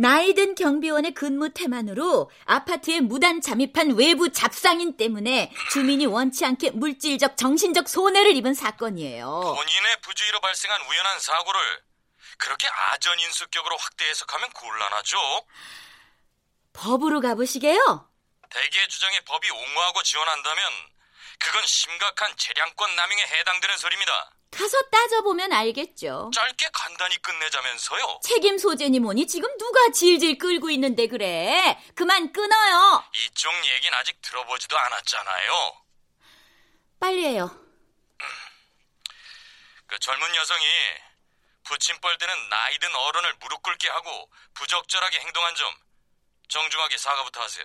나이든 0.00 0.54
경비원의 0.54 1.12
근무 1.12 1.50
태만으로 1.52 2.30
아파트에 2.44 3.00
무단 3.00 3.40
잠입한 3.40 3.96
외부 3.96 4.30
잡상인 4.30 4.96
때문에 4.96 5.52
주민이 5.72 6.06
원치 6.06 6.44
않게 6.44 6.70
물질적, 6.70 7.36
정신적 7.36 7.88
손해를 7.88 8.36
입은 8.36 8.54
사건이에요. 8.54 9.26
본인의 9.56 10.00
부주의로 10.02 10.40
발생한 10.40 10.82
우연한 10.82 11.18
사고를 11.18 11.60
그렇게 12.36 12.68
아전인수격으로 12.68 13.76
확대 13.76 14.08
해석하면 14.08 14.50
곤란하죠. 14.50 15.18
법으로 16.74 17.20
가보시게요. 17.20 18.08
대개 18.50 18.86
주장에 18.86 19.18
법이 19.24 19.50
옹호하고 19.50 20.02
지원한다면 20.04 20.72
그건 21.40 21.66
심각한 21.66 22.32
재량권 22.36 22.94
남용에 22.94 23.22
해당되는 23.22 23.76
소리입니다. 23.76 24.30
가서 24.50 24.76
따져보면 24.90 25.52
알겠죠. 25.52 26.30
짧게 26.34 26.68
간단히 26.72 27.16
끝내자면서요. 27.18 28.20
책임 28.24 28.56
소재니 28.58 28.98
뭐니 29.00 29.26
지금 29.26 29.48
누가 29.58 29.90
질질 29.92 30.38
끌고 30.38 30.70
있는데 30.70 31.06
그래. 31.06 31.78
그만 31.94 32.32
끊어요. 32.32 33.04
이쪽 33.14 33.52
얘긴 33.66 33.92
아직 33.94 34.20
들어보지도 34.22 34.78
않았잖아요. 34.78 35.82
빨리 36.98 37.24
해요. 37.26 37.50
그 39.86 39.98
젊은 39.98 40.34
여성이 40.36 40.66
부침벌대는 41.64 42.48
나이든 42.48 42.94
어른을 42.94 43.34
무릎 43.40 43.62
꿇게 43.62 43.88
하고 43.88 44.30
부적절하게 44.54 45.20
행동한 45.20 45.54
점 45.54 45.74
정중하게 46.48 46.96
사과부터 46.96 47.40
하세요. 47.42 47.64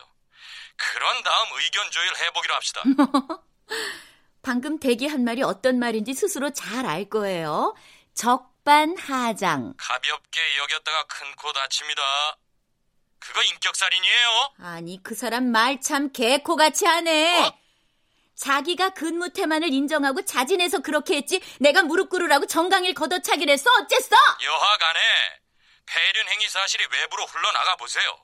그런 0.75 1.23
다음 1.23 1.47
의견 1.53 1.89
조율 1.91 2.15
해보기로 2.17 2.53
합시다. 2.55 2.81
방금 4.43 4.77
대기 4.77 5.07
한 5.07 5.23
말이 5.23 5.41
어떤 5.41 5.79
말인지 5.79 6.13
스스로 6.13 6.51
잘 6.51 6.85
알 6.85 7.09
거예요. 7.09 7.73
적반하장. 8.13 9.73
가볍게 9.77 10.57
여겼다가 10.57 11.03
큰 11.05 11.33
코 11.37 11.51
다칩니다. 11.53 12.37
그거 13.19 13.41
인격살인이에요? 13.41 14.53
아니 14.59 15.01
그 15.01 15.15
사람 15.15 15.45
말 15.45 15.79
참 15.81 16.11
개코같이 16.11 16.85
하네. 16.85 17.45
어? 17.47 17.57
자기가 18.35 18.89
근무 18.89 19.29
태만을 19.31 19.71
인정하고 19.71 20.25
자진해서 20.25 20.79
그렇게 20.79 21.15
했지 21.17 21.41
내가 21.61 21.83
무릎 21.83 22.09
꿇으라고 22.09 22.45
정강일 22.45 22.93
걷어차기를 22.95 23.51
했어 23.53 23.69
어쨌어? 23.81 24.15
여하간에 24.43 24.99
폐륜 25.85 26.27
행위 26.29 26.49
사실이 26.49 26.85
외부로 26.91 27.25
흘러나가 27.25 27.75
보세요. 27.77 28.17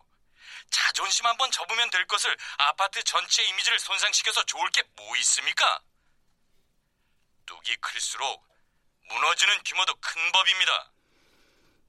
자존심 0.70 1.26
한번 1.26 1.50
접으면 1.52 1.90
될 1.92 2.06
것을 2.08 2.36
아파트 2.58 3.02
전체 3.04 3.42
이미지를 3.44 3.80
손상시켜서 3.80 4.44
좋을 4.46 4.70
게 4.72 4.84
뭐 4.98 5.16
있습니까? 5.18 5.80
뚝이 7.50 7.76
클수록 7.82 8.44
무너지는 9.10 9.56
규모도 9.66 9.96
큰 9.96 10.22
법입니다. 10.32 10.92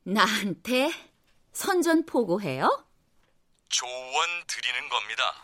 나한테 0.04 0.90
선전 1.52 2.06
포고해요? 2.06 2.86
조언 3.68 4.46
드리는 4.46 4.88
겁니다. 4.88 5.34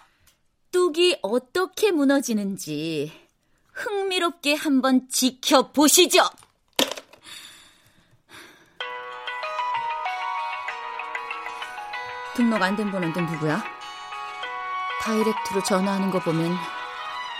뚝이 0.72 1.18
어떻게 1.20 1.90
무너지는지 1.90 3.28
흥미롭게 3.74 4.54
한번 4.54 5.06
지켜보시죠. 5.10 6.30
등록 12.34 12.62
안 12.62 12.76
된 12.76 12.90
번호인데 12.90 13.20
누구야? 13.22 13.62
direct로 15.02 15.62
전화하는 15.62 16.10
거 16.10 16.18
보면 16.20 16.56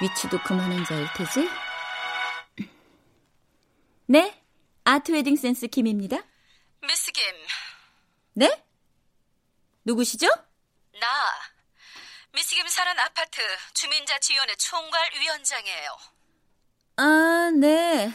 위치도 0.01 0.39
그만한 0.45 0.85
자일 0.85 1.07
테지? 1.15 1.49
네? 4.07 4.43
아트 4.85 5.13
웨딩 5.13 5.37
센스 5.37 5.67
김입니다. 5.67 6.19
미스 6.83 7.11
김, 7.11 7.25
네? 8.35 8.65
누구시죠? 9.85 10.29
나 11.01 11.09
미스 12.33 12.55
김 12.55 12.67
사는 12.69 12.99
아파트 13.01 13.41
주민자치위원회 13.75 14.55
총괄 14.57 15.11
위원장이에요. 15.19 15.97
아, 16.99 17.51
네. 17.59 18.13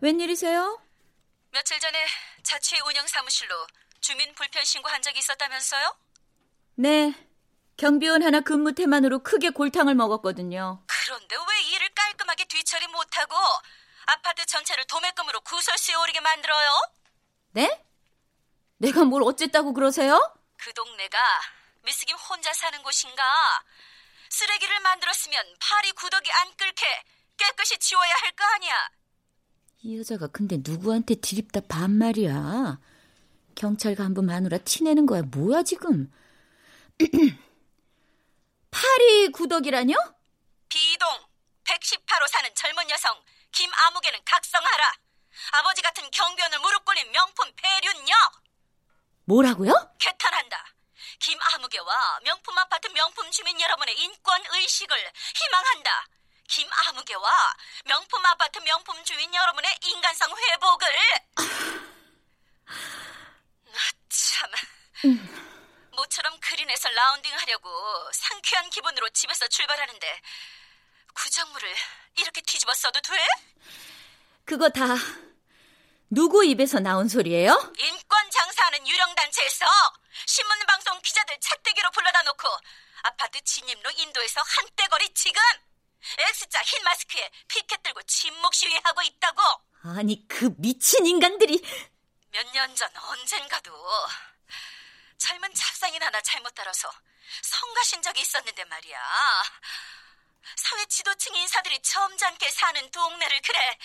웬일이세요? 0.00 0.80
며칠 1.50 1.78
전에 1.78 2.06
자치회 2.42 2.80
운영 2.86 3.06
사무실로 3.06 3.66
주민 4.00 4.34
불편 4.34 4.64
신고한 4.64 5.02
적이 5.02 5.18
있었다면서요? 5.18 5.96
네. 6.76 7.12
경비원 7.76 8.22
하나 8.22 8.40
근무 8.40 8.74
태만으로 8.74 9.22
크게 9.22 9.50
골탕을 9.50 9.94
먹었거든요. 9.94 10.82
그런데 10.86 11.36
왜 11.36 11.62
일을 11.74 11.88
깔끔하게 11.94 12.44
뒤처리 12.44 12.86
못하고 12.88 13.34
아파트 14.12 14.44
전체를 14.46 14.84
도매금으로 14.86 15.40
구설수에 15.42 15.94
오르게 15.94 16.20
만들어요? 16.20 16.68
네? 17.52 17.84
내가 18.78 19.04
뭘 19.04 19.22
어쨌다고 19.22 19.72
그러세요? 19.72 20.18
그 20.56 20.72
동네가 20.74 21.18
미스 21.82 22.04
김 22.06 22.16
혼자 22.16 22.52
사는 22.52 22.82
곳인가? 22.82 23.22
쓰레기를 24.28 24.80
만들었으면 24.80 25.44
파리 25.60 25.92
구덕이 25.92 26.30
안 26.32 26.54
끓게 26.56 26.86
깨끗이 27.36 27.78
치워야 27.78 28.12
할 28.12 28.32
거 28.32 28.44
아니야. 28.44 28.88
이 29.82 29.98
여자가 29.98 30.26
근데 30.28 30.56
누구한테 30.60 31.14
드립다 31.16 31.60
반말이야. 31.68 32.78
경찰 33.54 33.94
간부 33.94 34.22
마누라 34.22 34.58
티내는 34.58 35.06
거야. 35.06 35.22
뭐야 35.22 35.62
지금? 35.62 36.12
파리 38.70 39.28
구덕이라뇨? 39.32 39.94
비동 40.68 41.08
118호 41.64 42.28
사는 42.28 42.50
젊은 42.54 42.88
여성 42.90 43.14
김아무개는 43.52 44.20
각성하라. 44.24 44.94
아버지 45.52 45.82
같은 45.82 46.10
경비원을 46.10 46.58
무릎 46.60 46.84
꿇린 46.84 47.10
명품 47.10 47.52
폐륜녀. 47.56 48.14
뭐라고요? 49.24 49.94
개탄한다. 49.98 50.74
김아무개와 51.20 52.20
명품 52.24 52.58
아파트 52.58 52.88
명품 52.88 53.30
주민 53.30 53.60
여러분의 53.60 53.98
인권 53.98 54.42
의식을 54.50 55.12
희망한다. 55.34 56.06
김아무개와 56.48 57.56
명품 57.84 58.26
아파트 58.26 58.58
명품 58.58 59.04
주민 59.04 59.32
여러분의 59.32 59.78
인간성 59.82 60.36
회복을 60.36 60.96
나 63.66 63.78
참. 64.08 64.50
모처럼 65.92 66.38
그린에서 66.40 66.88
라운딩 66.88 67.32
하려고 67.38 68.12
상쾌한 68.12 68.70
기분으로 68.70 69.08
집에서 69.10 69.46
출발하는데 69.48 70.20
구정물을 71.14 71.74
이렇게 72.16 72.40
뒤집어 72.42 72.74
써도 72.74 73.00
돼? 73.00 73.26
그거 74.44 74.68
다 74.68 74.84
누구 76.10 76.44
입에서 76.44 76.80
나온 76.80 77.08
소리예요? 77.08 77.52
인권 77.78 78.30
장사하는 78.30 78.86
유령단체에서 78.86 79.66
신문방송 80.26 81.00
기자들 81.02 81.38
찻대기로 81.40 81.90
불러다 81.92 82.22
놓고 82.22 82.48
아파트 83.02 83.40
진입로 83.42 83.90
인도에서 83.92 84.40
한때거리 84.44 85.12
지금 85.14 85.40
X자 86.18 86.62
흰 86.62 86.82
마스크에 86.84 87.30
피켓 87.48 87.82
들고 87.82 88.02
침묵 88.04 88.54
시위하고 88.54 89.02
있다고 89.02 89.40
아니 89.82 90.26
그 90.28 90.52
미친 90.58 91.06
인간들이 91.06 91.60
몇 92.32 92.52
년 92.52 92.74
전 92.76 92.90
언젠가도 92.96 93.72
젊은 95.18 95.52
잡상인 95.54 96.02
하나 96.02 96.20
잘못 96.22 96.52
따라서 96.54 96.90
성가신 97.42 98.02
적이 98.02 98.20
있었는데 98.22 98.64
말이야 98.64 98.98
사회 100.56 100.84
지도층 100.86 101.34
인사들이 101.34 101.80
점잖게 101.82 102.50
사는 102.50 102.90
동네를 102.90 103.40
그래 103.42 103.78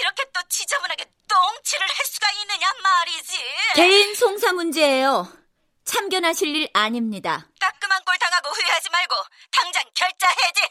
이렇게 0.00 0.24
또 0.32 0.40
지저분하게 0.48 1.04
똥칠을 1.28 1.86
할 1.86 2.06
수가 2.06 2.30
있느냐 2.32 2.72
말이지 2.82 3.38
개인 3.74 4.14
송사 4.14 4.52
문제예요. 4.52 5.30
참견하실 5.84 6.56
일 6.56 6.70
아닙니다. 6.72 7.46
따끔한 7.60 8.02
꼴 8.04 8.16
당하고 8.18 8.48
후회하지 8.48 8.90
말고 8.90 9.14
당장 9.50 9.82
결자 9.94 10.28
해지해 10.28 10.70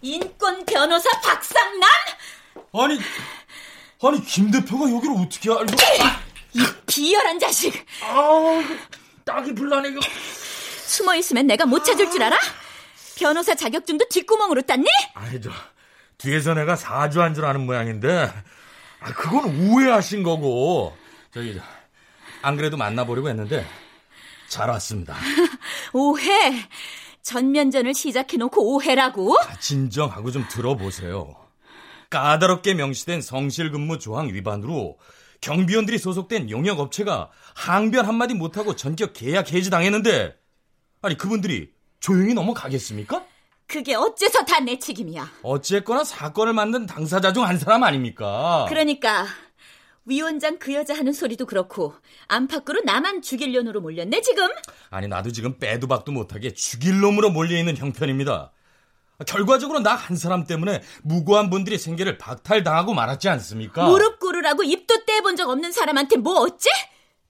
인권 0.00 0.64
변호사 0.64 1.10
박상남? 1.20 1.90
아니, 2.72 2.98
아니 4.02 4.24
김 4.24 4.50
대표가 4.50 4.90
여기를 4.90 5.16
어떻게 5.18 5.50
알고? 5.50 5.64
이 6.54 6.62
비열한 6.86 7.38
자식! 7.38 7.84
아우, 8.02 8.62
딱이 9.24 9.54
불나네 9.54 9.90
이거. 9.90 10.00
숨어 10.86 11.14
있으면 11.16 11.46
내가 11.46 11.66
못 11.66 11.84
찾을 11.84 12.10
줄 12.10 12.22
알아? 12.22 12.38
변호사 13.16 13.54
자격증도 13.54 14.06
뒷구멍으로 14.10 14.62
땄니? 14.62 14.86
아니 15.14 15.40
저 15.40 15.50
뒤에서 16.18 16.54
내가 16.54 16.76
사주한 16.76 17.34
줄 17.34 17.44
아는 17.44 17.66
모양인데, 17.66 18.32
아 19.00 19.12
그건 19.12 19.70
오해하신 19.70 20.22
거고. 20.22 20.96
저기 21.32 21.60
안 22.42 22.56
그래도 22.56 22.76
만나보려고 22.76 23.28
했는데 23.28 23.66
잘 24.48 24.70
왔습니다. 24.70 25.14
오해. 25.92 26.66
전면전을 27.22 27.92
시작해놓고 27.92 28.74
오해라고? 28.74 29.36
아, 29.38 29.58
진정하고 29.58 30.30
좀 30.30 30.46
들어보세요. 30.48 31.34
까다롭게 32.10 32.74
명시된 32.74 33.20
성실근무 33.20 33.98
조항 33.98 34.28
위반으로 34.28 34.98
경비원들이 35.40 35.98
소속된 35.98 36.50
용역업체가 36.50 37.30
항변 37.54 38.06
한마디 38.06 38.34
못하고 38.34 38.74
전격 38.76 39.12
계약 39.12 39.52
해지 39.52 39.70
당했는데 39.70 40.34
아니 41.02 41.16
그분들이 41.16 41.70
조용히 42.00 42.34
넘어가겠습니까? 42.34 43.24
그게 43.66 43.94
어째서 43.94 44.44
다 44.46 44.60
내 44.60 44.78
책임이야. 44.78 45.30
어쨌거나 45.42 46.02
사건을 46.02 46.54
만든 46.54 46.86
당사자 46.86 47.32
중 47.32 47.44
한 47.44 47.58
사람 47.58 47.84
아닙니까? 47.84 48.64
그러니까 48.68 49.26
위원장 50.06 50.58
그 50.58 50.72
여자 50.74 50.94
하는 50.96 51.12
소리도 51.12 51.44
그렇고 51.46 51.94
안팎으로 52.28 52.80
나만 52.84 53.20
죽일 53.22 53.52
년으로 53.52 53.80
몰렸네 53.82 54.22
지금. 54.22 54.48
아니 54.90 55.06
나도 55.06 55.30
지금 55.32 55.58
빼도 55.58 55.86
박도 55.86 56.10
못하게 56.12 56.54
죽일 56.54 57.00
놈으로 57.00 57.30
몰려 57.30 57.56
있는 57.58 57.76
형편입니다. 57.76 58.50
결과적으로 59.26 59.80
나 59.80 59.94
한 59.96 60.16
사람 60.16 60.44
때문에 60.44 60.82
무고한 61.02 61.50
분들이 61.50 61.76
생계를 61.76 62.18
박탈당하고 62.18 62.94
말았지 62.94 63.28
않습니까? 63.28 63.88
무릎 63.88 64.20
꿇으라고 64.20 64.62
입도 64.62 65.04
떼본 65.04 65.36
적 65.36 65.48
없는 65.48 65.72
사람한테 65.72 66.16
뭐 66.16 66.40
어째? 66.42 66.68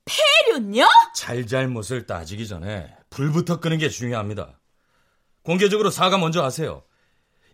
폐륜요? 0.05 0.87
잘잘못을 1.15 2.07
따지기 2.07 2.47
전에 2.47 2.95
불부터 3.11 3.61
끄는 3.61 3.79
게 3.79 3.89
중요합니다. 3.89 4.59
공개적으로 5.43 5.91
사과 5.91 6.19
먼저 6.19 6.43
하세요. 6.45 6.83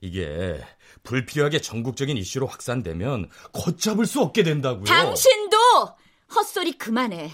이게 0.00 0.60
불필요하게 1.04 1.60
전국적인 1.60 2.16
이슈로 2.16 2.46
확산되면 2.46 3.30
걷잡을 3.52 4.04
수 4.06 4.20
없게 4.20 4.42
된다고요. 4.42 4.84
당신도 4.84 5.56
헛소리 6.34 6.72
그만해. 6.72 7.30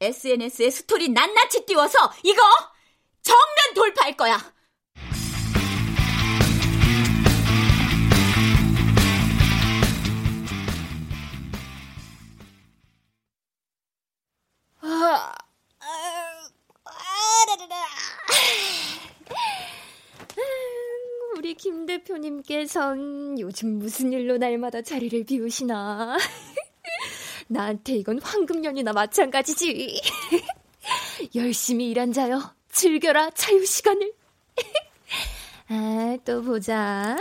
SNS에 0.00 0.70
스토리 0.70 1.08
낱낱이 1.08 1.66
띄워서 1.66 1.98
이거 2.24 2.42
정면 3.22 3.74
돌파할 3.74 4.16
거야. 4.16 4.38
우리 21.36 21.54
김 21.54 21.86
대표님께선 21.86 23.38
요즘 23.38 23.78
무슨 23.78 24.12
일로 24.12 24.36
날마다 24.36 24.82
자리를 24.82 25.24
비우시나? 25.24 26.16
나한테 27.48 27.94
이건 27.94 28.20
황금년이나 28.20 28.92
마찬가지지. 28.92 30.00
열심히 31.34 31.90
일한 31.90 32.12
자여, 32.12 32.54
즐겨라 32.70 33.30
자유 33.30 33.64
시간을. 33.64 34.12
아, 35.68 36.16
또 36.24 36.42
보자. 36.42 37.16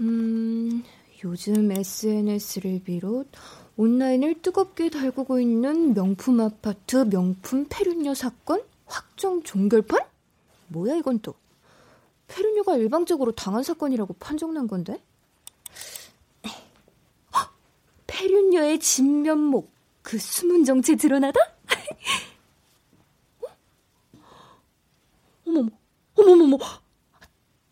음, 0.00 0.84
요즘 1.24 1.72
SNS를 1.72 2.82
비롯 2.84 3.30
온라인을 3.78 4.42
뜨겁게 4.42 4.90
달구고 4.90 5.38
있는 5.38 5.94
명품 5.94 6.40
아파트 6.40 6.96
명품 6.96 7.64
폐륜녀 7.70 8.12
사건 8.12 8.60
확정 8.86 9.44
종결판? 9.44 10.00
뭐야 10.66 10.96
이건 10.96 11.20
또? 11.20 11.34
폐륜녀가 12.26 12.76
일방적으로 12.76 13.30
당한 13.32 13.62
사건이라고 13.62 14.14
판정난 14.14 14.66
건데? 14.66 15.00
헉! 17.32 17.54
패륜녀의 18.08 18.80
진면목 18.80 19.70
그 20.02 20.18
숨은 20.18 20.64
정체 20.64 20.96
드러나다? 20.96 21.38
어? 23.40 23.46
어머머 25.46 25.70
어머머머 26.16 26.58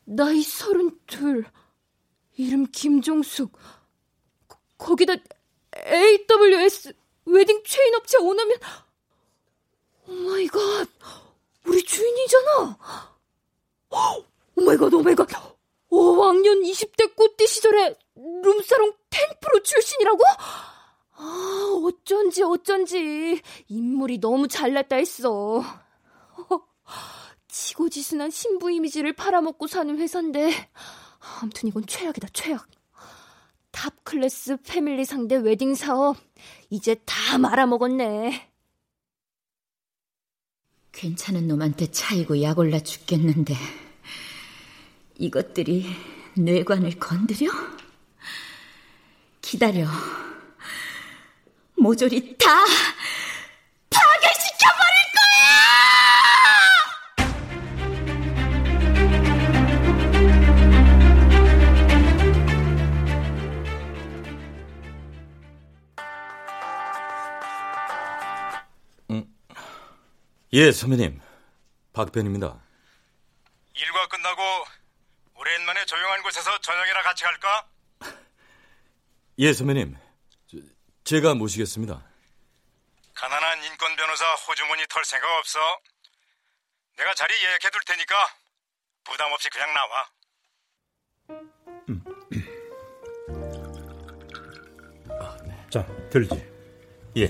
나이 0.04 0.40
서른둘 0.40 1.46
이름 2.36 2.66
김종숙 2.70 3.50
거, 4.46 4.56
거기다 4.78 5.14
AWS 5.86 6.92
웨딩 7.26 7.62
체인 7.64 7.94
업체 7.94 8.18
오너면 8.18 8.58
oh 10.08 10.31
my 10.31 10.54
god 10.54 10.88
우리 11.66 11.82
주인이잖아. 11.82 12.78
오마이갓 14.56 14.94
오마이갓. 14.94 15.28
오, 15.90 16.16
왕년 16.16 16.62
20대 16.62 17.14
꽃띠 17.16 17.46
시절에 17.46 17.94
룸살롱 18.14 18.92
텐프로 19.10 19.62
출신이라고? 19.62 20.22
아 21.18 21.80
어쩐지 21.84 22.42
어쩐지 22.42 23.40
인물이 23.68 24.18
너무 24.18 24.48
잘났다 24.48 24.96
했어. 24.96 25.62
지고지순한 27.48 28.30
신부 28.30 28.70
이미지를 28.70 29.12
팔아먹고 29.14 29.66
사는 29.66 29.98
회사인데 29.98 30.52
아무튼 31.40 31.68
이건 31.68 31.86
최악이다 31.86 32.28
최악 32.32 32.68
top 33.76 33.92
class 34.04 34.56
family 34.66 35.04
상대 35.04 35.36
웨딩 35.36 35.74
사업 35.74 36.16
이제 36.70 36.96
다 37.04 37.36
말아먹었네. 37.36 38.50
괜찮은 40.92 41.46
놈한테 41.46 41.90
차이고 41.90 42.40
약 42.40 42.58
올라 42.58 42.80
죽겠는데 42.80 43.54
이것들이 45.18 45.94
뇌관을 46.38 46.98
건드려? 46.98 47.50
기다려. 49.42 49.86
모조리 51.76 52.38
다 52.38 52.64
파괴시켜버릴 53.90 55.05
예, 70.52 70.70
선배님. 70.70 71.20
박변입니다. 71.92 72.62
일과 73.74 74.08
끝나고 74.08 74.42
오랜만에 75.34 75.84
조용한 75.86 76.22
곳에서 76.22 76.58
저녁이나 76.60 77.02
같이 77.02 77.24
갈까? 77.24 77.68
예, 79.38 79.52
선배님. 79.52 79.96
저, 80.46 80.58
제가 81.04 81.34
모시겠습니다. 81.34 82.02
가난한 83.14 83.64
인권 83.64 83.96
변호사 83.96 84.24
호주머니 84.34 84.84
털 84.88 85.04
생각 85.04 85.26
없어. 85.38 85.58
내가 86.96 87.14
자리 87.14 87.34
예약해 87.42 87.70
둘 87.70 87.80
테니까 87.86 88.14
부담 89.04 89.32
없이 89.32 89.48
그냥 89.50 89.72
나와. 89.74 90.08
자, 95.68 95.84
들지. 96.10 96.30
예. 97.16 97.26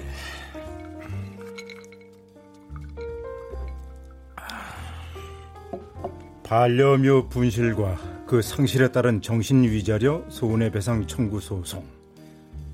반려묘 6.46 7.28
분실과 7.28 7.98
그 8.24 8.40
상실에 8.40 8.92
따른 8.92 9.20
정신위자료 9.20 10.30
손해배상 10.30 11.08
청구 11.08 11.40
소송 11.40 11.84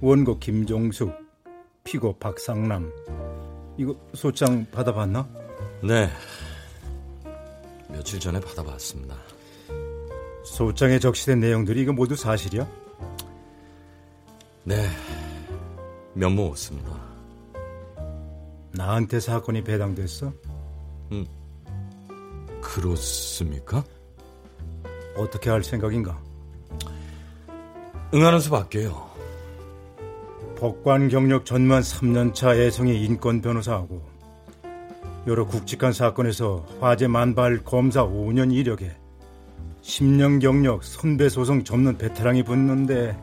원고 0.02 0.38
김종숙 0.38 1.10
피고 1.82 2.12
박상남 2.18 2.92
이거 3.78 3.96
소장 4.12 4.66
받아봤나? 4.70 5.26
네. 5.82 6.10
며칠 7.88 8.20
전에 8.20 8.40
받아봤습니다. 8.40 9.16
소장에 10.44 10.98
적시된 10.98 11.40
내용들이 11.40 11.80
이거 11.80 11.94
모두 11.94 12.14
사실이야? 12.14 12.68
네. 14.64 14.86
면모 16.12 16.44
없습니다. 16.48 16.90
나한테 18.72 19.18
사건이 19.18 19.64
배당됐어? 19.64 20.30
음, 21.12 21.26
그렇습니까? 22.72 23.84
어떻게 25.14 25.50
할 25.50 25.62
생각인가? 25.62 26.18
응하는 28.14 28.40
수밖에요. 28.40 29.10
법관 30.58 31.08
경력 31.08 31.44
전만 31.44 31.82
3년차 31.82 32.56
애성의 32.56 33.04
인권 33.04 33.42
변호사하고 33.42 34.02
여러 35.26 35.46
굵직한 35.46 35.92
사건에서 35.92 36.64
화재 36.80 37.08
만발 37.08 37.62
검사 37.62 38.06
5년 38.06 38.54
이력에 38.54 38.96
10년 39.82 40.40
경력 40.40 40.82
선배 40.82 41.28
소송 41.28 41.64
접는 41.64 41.98
베테랑이 41.98 42.42
붙는데 42.42 43.18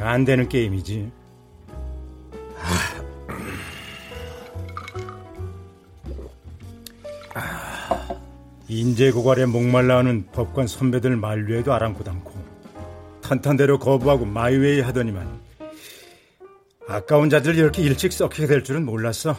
안 0.00 0.24
되는 0.24 0.48
게임이지. 0.48 1.17
인재 8.68 9.10
고갈에 9.10 9.46
목말라하는 9.46 10.26
법관 10.32 10.66
선배들 10.66 11.16
만류에도 11.16 11.72
아랑곳 11.72 12.06
않고 12.06 12.34
탄탄대로 13.22 13.78
거부하고 13.78 14.26
마이웨이 14.26 14.82
하더니만 14.82 15.40
아까운 16.86 17.30
자들 17.30 17.56
이렇게 17.56 17.82
일찍 17.82 18.12
썩히게 18.12 18.46
될 18.46 18.64
줄은 18.64 18.84
몰랐어. 18.84 19.34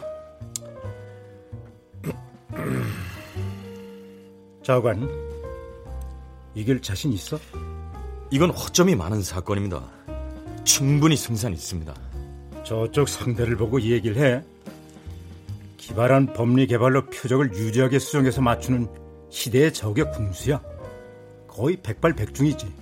자관, 4.62 5.08
이길 6.54 6.80
자신 6.80 7.12
있어? 7.12 7.38
이건 8.30 8.50
허점이 8.50 8.94
많은 8.94 9.22
사건입니다. 9.22 9.82
충분히 10.64 11.16
승산 11.16 11.52
있습니다. 11.52 11.92
저쪽 12.64 13.08
상대를 13.08 13.56
보고 13.56 13.80
얘기를 13.80 14.22
해. 14.22 14.44
기발한 15.76 16.32
법리 16.32 16.68
개발로 16.68 17.06
표적을 17.06 17.52
유지하게 17.52 17.98
수정해서 17.98 18.40
맞추는 18.40 19.09
시대의 19.30 19.72
적의 19.72 20.10
궁수야. 20.12 20.60
거의 21.48 21.76
백발백중이지. 21.76 22.80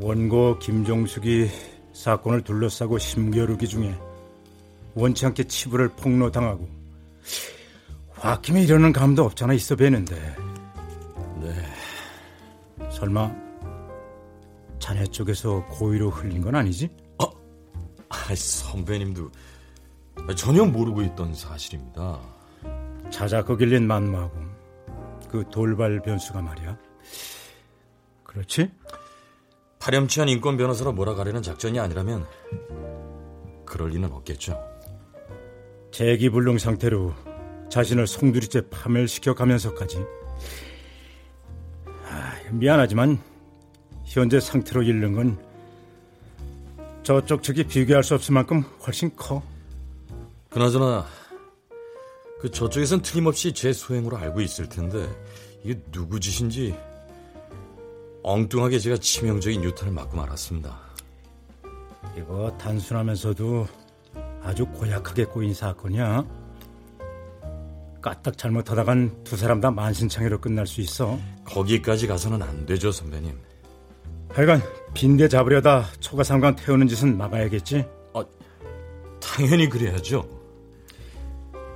원고 0.00 0.58
김종숙이 0.58 1.48
사건을 1.92 2.42
둘러싸고 2.42 2.98
심겨루기 2.98 3.68
중에 3.68 3.94
원치 4.94 5.24
않게 5.26 5.44
치부를 5.44 5.88
폭로당하고 5.90 6.68
홧김에 8.18 8.64
이러는 8.64 8.92
감도 8.92 9.24
없잖아 9.24 9.54
있어 9.54 9.76
뵈는데 9.76 10.14
네. 11.40 12.90
설마 12.90 13.32
자네 14.78 15.06
쪽에서 15.06 15.64
고의로 15.66 16.10
흘린 16.10 16.42
건 16.42 16.54
아니지? 16.56 16.90
아, 17.18 18.34
선배님도 18.34 19.30
전혀 20.36 20.64
모르고 20.64 21.02
있던 21.02 21.34
사실입니다. 21.34 22.20
자작극 23.10 23.60
일린 23.60 23.86
만무하고 23.86 24.38
그 25.28 25.44
돌발 25.50 26.00
변수가 26.00 26.40
말이야. 26.42 26.78
그렇지? 28.22 28.70
파렴치한 29.78 30.28
인권 30.28 30.56
변호사로 30.56 30.92
몰아가려는 30.92 31.42
작전이 31.42 31.78
아니라면 31.78 32.26
그럴 33.66 33.90
리는 33.90 34.10
없겠죠. 34.10 34.58
재기불능 35.90 36.58
상태로 36.58 37.14
자신을 37.68 38.06
송두리째 38.06 38.68
파멸시켜 38.70 39.34
가면서까지 39.34 40.04
아, 42.08 42.32
미안하지만 42.50 43.18
현재 44.04 44.40
상태로 44.40 44.82
잃는 44.82 45.12
건 45.12 45.38
저쪽 47.02 47.42
측이 47.42 47.64
비교할 47.64 48.02
수 48.02 48.14
없을 48.14 48.32
만큼 48.32 48.62
훨씬 48.86 49.14
커. 49.14 49.42
그나저나 50.54 51.04
그 52.40 52.48
저쪽에선 52.48 53.02
틀림없이 53.02 53.52
제 53.52 53.72
소행으로 53.72 54.16
알고 54.16 54.40
있을 54.40 54.68
텐데 54.68 55.04
이게 55.64 55.80
누구 55.90 56.20
짓인지 56.20 56.78
엉뚱하게 58.22 58.78
제가 58.78 58.96
치명적인 58.98 59.64
유탄을 59.64 59.92
맞고 59.92 60.16
말았습니다. 60.16 60.78
이거 62.16 62.56
단순하면서도 62.56 63.66
아주 64.44 64.64
고약하게 64.66 65.24
꼬인 65.24 65.52
사건이야. 65.52 66.24
까딱 68.00 68.38
잘못하다간 68.38 69.24
두 69.24 69.36
사람 69.36 69.60
다 69.60 69.72
만신창이로 69.72 70.40
끝날 70.40 70.68
수 70.68 70.80
있어. 70.82 71.18
거기까지 71.46 72.06
가서는 72.06 72.40
안 72.42 72.64
되죠, 72.64 72.92
선배님. 72.92 73.36
하여간 74.28 74.62
빈대 74.94 75.26
잡으려다 75.26 75.86
초가삼관 75.98 76.54
태우는 76.54 76.86
짓은 76.86 77.18
막아야겠지. 77.18 77.84
아, 78.14 78.24
당연히 79.20 79.68
그래야죠. 79.68 80.43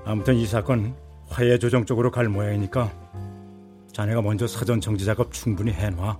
아무튼 0.09 0.37
이 0.37 0.47
사건 0.47 0.97
화해 1.29 1.59
조정 1.59 1.85
쪽으로 1.85 2.11
갈 2.11 2.31
모양이니까 2.31 2.90
자네가 3.92 4.23
먼저 4.23 4.47
사전 4.47 4.81
정지 4.81 5.05
작업 5.05 5.35
충분히 5.35 5.71
해놔. 5.71 6.18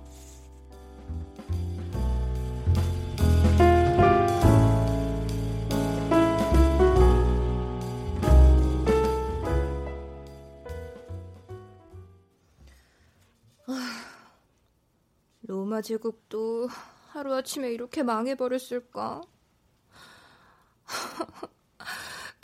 로마 15.47 15.81
제국도 15.81 16.69
하루아침에 17.07 17.71
이렇게 17.71 18.03
망해버렸을까? 18.03 19.21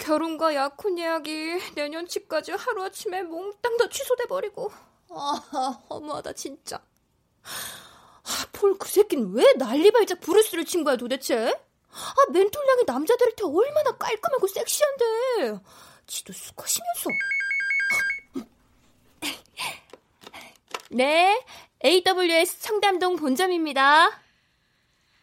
결혼과 0.05 0.53
약혼 0.53 0.99
예약이 0.99 1.73
내년치까지 1.73 2.51
하루아침에 2.51 3.23
몽땅 3.23 3.77
다 3.77 3.89
취소돼버리고 3.89 4.71
아 5.09 5.81
허무하다 5.89 6.33
진짜 6.33 6.79
아, 7.43 8.45
폴그 8.51 8.87
새끼는 8.87 9.33
왜 9.33 9.51
난리발작 9.53 10.21
브루스를 10.21 10.65
친 10.65 10.83
거야 10.83 10.95
도대체? 10.95 11.47
아 11.89 12.31
멘톨량이 12.31 12.83
남자들한테 12.85 13.45
얼마나 13.45 13.97
깔끔하고 13.97 14.45
섹시한데 14.45 15.59
지도 16.05 16.33
수컷이면서 16.33 17.09
네 20.91 21.43
AWS 21.83 22.59
청담동 22.59 23.15
본점입니다 23.15 24.09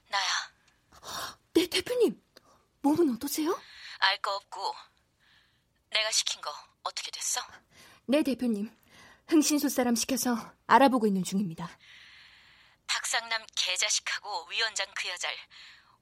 나야. 0.09 0.29
네 1.55 1.69
대표님 1.69 2.21
몸은 2.81 3.15
어떠세요? 3.15 3.57
알 4.05 4.19
거 4.21 4.35
없고 4.37 4.75
내가 5.91 6.11
시킨 6.11 6.41
거 6.41 6.53
어떻게 6.83 7.11
됐어? 7.11 7.41
네 8.07 8.23
대표님 8.23 8.71
흥신소 9.29 9.69
사람 9.69 9.95
시켜서 9.95 10.37
알아보고 10.67 11.07
있는 11.07 11.23
중입니다 11.23 11.69
박상남 12.87 13.47
개자식하고 13.55 14.49
위원장 14.51 14.87
그 14.95 15.09
여자를 15.09 15.37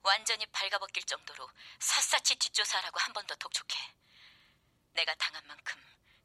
완전히 0.03 0.45
발가벗길 0.47 1.03
정도로 1.03 1.47
샅샅이 1.79 2.35
뒷조사하라고 2.37 2.99
한 2.99 3.13
번 3.13 3.25
더 3.27 3.35
독촉해. 3.35 3.75
내가 4.93 5.13
당한 5.15 5.45
만큼 5.47 5.77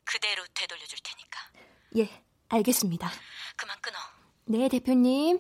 그대로 0.04 0.44
되돌려줄 0.54 0.98
테니까. 1.04 1.40
예 1.98 2.24
알겠습니다 2.48 3.10
그만 3.56 3.78
끊어. 3.82 3.98
네 4.46 4.68
대표님 4.68 5.38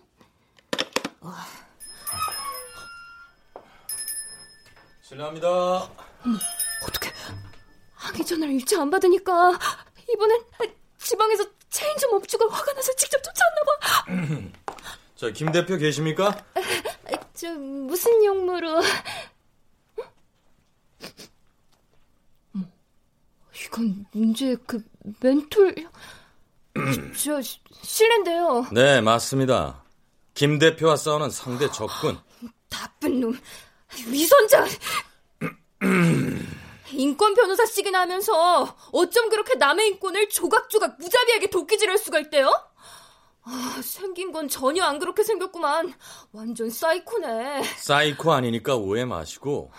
실례합니다. 5.02 6.05
어떻게 6.82 7.10
항의 7.94 8.24
전화를 8.24 8.54
일체 8.54 8.76
안 8.78 8.90
받으니까 8.90 9.58
이번엔 10.12 10.44
지방에서 10.98 11.44
체인점 11.70 12.14
업주가 12.14 12.46
화가 12.48 12.72
나서 12.72 12.92
직접 12.94 13.20
쫓아왔나 13.22 13.60
봐. 13.62 14.76
자, 15.16 15.30
김 15.30 15.50
대표 15.52 15.76
계십니까? 15.76 16.44
저 17.34 17.52
무슨 17.54 18.24
용무로? 18.24 18.82
어머, 22.54 22.64
그럼 23.70 24.06
문제 24.12 24.56
그 24.66 24.82
멘톨 25.20 25.74
저 27.16 27.40
실례인데요. 27.82 28.66
네, 28.72 29.00
맞습니다. 29.00 29.82
김 30.34 30.58
대표와 30.58 30.96
싸우는 30.96 31.30
상대 31.30 31.70
적군. 31.70 32.18
나쁜 32.68 33.20
놈. 33.20 33.38
위선자. 34.08 34.66
인권 36.92 37.34
변호사 37.34 37.66
시기나 37.66 38.00
하면서 38.02 38.76
어쩜 38.92 39.28
그렇게 39.28 39.56
남의 39.56 39.88
인권을 39.88 40.28
조각조각 40.28 40.96
무자비하게 40.98 41.50
도끼질할 41.50 41.98
수가 41.98 42.20
있대요? 42.20 42.50
아, 43.42 43.80
생긴 43.82 44.32
건 44.32 44.48
전혀 44.48 44.82
안 44.84 44.98
그렇게 44.98 45.22
생겼구만. 45.22 45.92
완전 46.32 46.68
사이코네. 46.68 47.62
사이코 47.76 48.32
아니니까 48.32 48.76
오해 48.76 49.04
마시고 49.04 49.70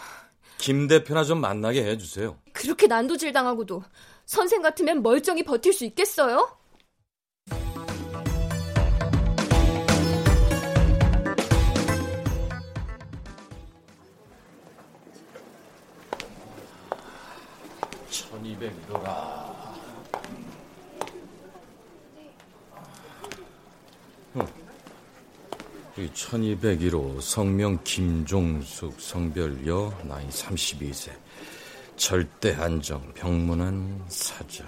김 0.58 0.88
대표나 0.88 1.24
좀 1.24 1.42
만나게 1.42 1.84
해주세요. 1.84 2.38
그렇게 2.54 2.88
난도질 2.88 3.34
당하고도 3.34 3.84
선생 4.26 4.62
같으면 4.62 5.04
멀쩡히 5.04 5.44
버틸 5.44 5.74
수 5.74 5.86
있겠어요? 5.86 6.58
천이백이더라. 18.48 19.58
이 25.98 26.08
1201호 26.14 27.20
성명 27.20 27.80
김종숙 27.84 29.02
성별 29.02 29.66
여 29.68 29.92
나이 30.04 30.28
32세 30.30 31.12
절대 31.96 32.54
안정 32.54 33.14
병문안 33.16 34.06
사절 34.08 34.68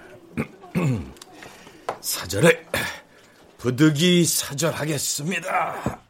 사절을 2.02 2.66
부득이 3.60 4.26
사절하겠습니다. 4.26 6.02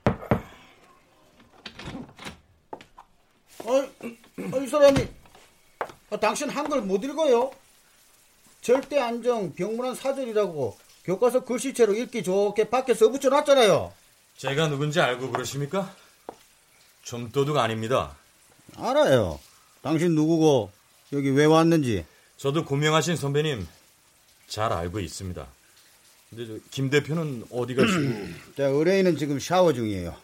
어, 3.65 4.61
이 4.63 4.67
사람이 4.67 5.18
아, 6.09 6.17
당신 6.17 6.49
한글 6.49 6.81
못 6.81 7.03
읽어요? 7.03 7.51
절대 8.61 8.99
안정 8.99 9.53
병문안 9.53 9.95
사절이라고 9.95 10.77
교과서 11.05 11.45
글씨체로 11.45 11.93
읽기 11.93 12.23
좋게 12.23 12.69
밖에 12.69 12.93
써붙여 12.93 13.29
놨잖아요. 13.29 13.93
제가 14.37 14.67
누군지 14.67 14.99
알고 14.99 15.31
그러십니까? 15.31 15.93
좀도둑 17.03 17.57
아닙니다. 17.57 18.17
알아요. 18.75 19.39
당신 19.81 20.15
누구고 20.15 20.71
여기 21.13 21.29
왜 21.29 21.45
왔는지. 21.45 22.05
저도 22.37 22.65
고명하신 22.65 23.15
선배님 23.15 23.67
잘 24.47 24.71
알고 24.71 24.99
있습니다. 24.99 25.47
근데 26.29 26.59
김 26.69 26.89
대표는 26.89 27.45
어디 27.51 27.75
가시고? 27.75 28.01
자, 28.55 28.65
의뢰인은 28.65 29.17
지금 29.17 29.39
샤워 29.39 29.73
중이에요. 29.73 30.15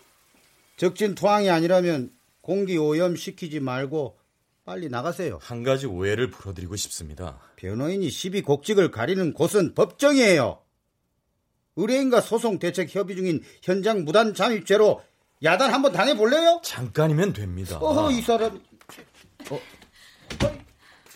적진 0.77 1.15
토항이 1.15 1.49
아니라면 1.49 2.11
공기 2.41 2.77
오염 2.77 3.15
시키지 3.15 3.59
말고 3.59 4.15
빨리 4.65 4.89
나가세요. 4.89 5.37
한 5.43 5.63
가지 5.63 5.85
오해를 5.85 6.31
풀어드리고 6.31 6.75
싶습니다. 6.75 7.39
변호인이 7.55 8.09
시비 8.09 8.41
곡직을 8.41 8.89
가리는 8.89 9.33
곳은 9.33 9.75
법정이에요. 9.75 10.59
의뢰인과 11.75 12.21
소송 12.21 12.57
대책 12.57 12.93
협의 12.95 13.15
중인 13.15 13.43
현장 13.61 14.03
무단 14.05 14.33
잠입죄로 14.33 15.03
야단 15.43 15.71
한번 15.71 15.91
당해볼래요? 15.91 16.61
잠깐이면 16.63 17.33
됩니다. 17.33 17.77
어허, 17.77 18.11
이 18.11 18.21
사람. 18.21 18.59
어. 19.51 19.61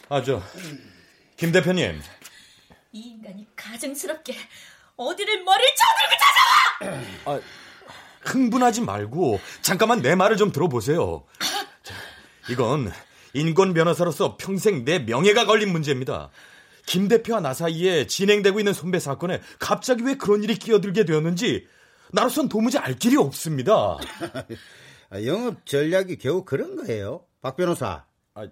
아, 0.09 0.21
저, 0.21 0.43
김 1.35 1.51
대표님. 1.51 1.99
이 2.91 2.99
인간이 2.99 3.47
가증스럽게 3.55 4.35
어디를 4.95 5.43
머리를 5.43 5.69
쳐들고 6.79 7.01
찾아와! 7.25 7.37
아, 7.37 7.41
흥분하지 8.21 8.81
말고 8.81 9.39
잠깐만 9.61 10.01
내 10.03 10.13
말을 10.13 10.37
좀 10.37 10.51
들어보세요. 10.51 11.25
자, 11.81 11.95
이건 12.49 12.91
인권 13.33 13.73
변호사로서 13.73 14.37
평생 14.37 14.85
내 14.85 14.99
명예가 14.99 15.45
걸린 15.45 15.71
문제입니다. 15.71 16.29
김 16.85 17.07
대표와 17.07 17.39
나 17.39 17.53
사이에 17.53 18.07
진행되고 18.07 18.59
있는 18.59 18.73
선배 18.73 18.99
사건에 18.99 19.41
갑자기 19.59 20.03
왜 20.03 20.15
그런 20.15 20.43
일이 20.43 20.55
끼어들게 20.55 21.05
되었는지 21.05 21.67
나로선 22.11 22.49
도무지 22.49 22.77
알 22.77 22.97
길이 22.97 23.15
없습니다. 23.17 23.97
아, 25.11 25.23
영업 25.23 25.65
전략이 25.65 26.17
겨우 26.17 26.43
그런 26.43 26.75
거예요, 26.75 27.25
박 27.41 27.55
변호사. 27.55 28.05
아, 28.33 28.47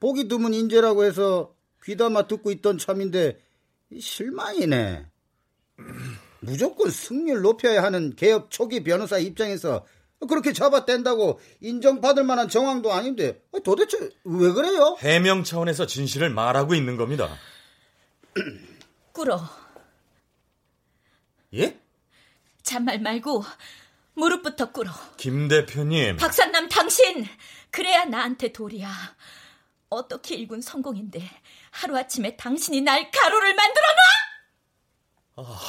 보기 0.00 0.28
드문 0.28 0.54
인재라고 0.54 1.04
해서 1.04 1.54
귀담아 1.84 2.26
듣고 2.26 2.50
있던 2.50 2.78
참인데 2.78 3.38
실망이네. 3.98 5.06
무조건 6.40 6.90
승률 6.90 7.40
높여야 7.40 7.82
하는 7.82 8.14
개업 8.14 8.50
초기 8.50 8.82
변호사 8.84 9.18
입장에서 9.18 9.86
그렇게 10.26 10.52
잡아뗀다고 10.52 11.38
인정받을 11.60 12.24
만한 12.24 12.48
정황도 12.48 12.92
아닌데 12.92 13.40
도대체 13.64 14.10
왜 14.24 14.52
그래요? 14.52 14.96
해명 15.00 15.44
차원에서 15.44 15.86
진실을 15.86 16.30
말하고 16.30 16.74
있는 16.74 16.96
겁니다. 16.96 17.28
꿇어. 19.12 19.48
예? 21.54 21.78
잔말 22.62 23.00
말고 23.00 23.44
무릎부터 24.14 24.72
꿇어. 24.72 24.90
김 25.16 25.46
대표님. 25.48 26.16
박산남 26.16 26.68
당신 26.68 27.24
그래야 27.70 28.04
나한테 28.04 28.52
도리야. 28.52 28.90
어떻게 29.90 30.34
일군 30.34 30.60
성공인데 30.60 31.22
하루아침에 31.70 32.36
당신이 32.36 32.80
날 32.80 33.10
가로를 33.10 33.54
만들어 33.54 33.84
놔? 35.36 35.44
아... 35.44 35.60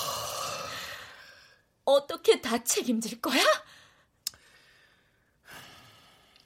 어떻게 1.85 2.41
다 2.41 2.63
책임질 2.63 3.21
거야? 3.21 3.41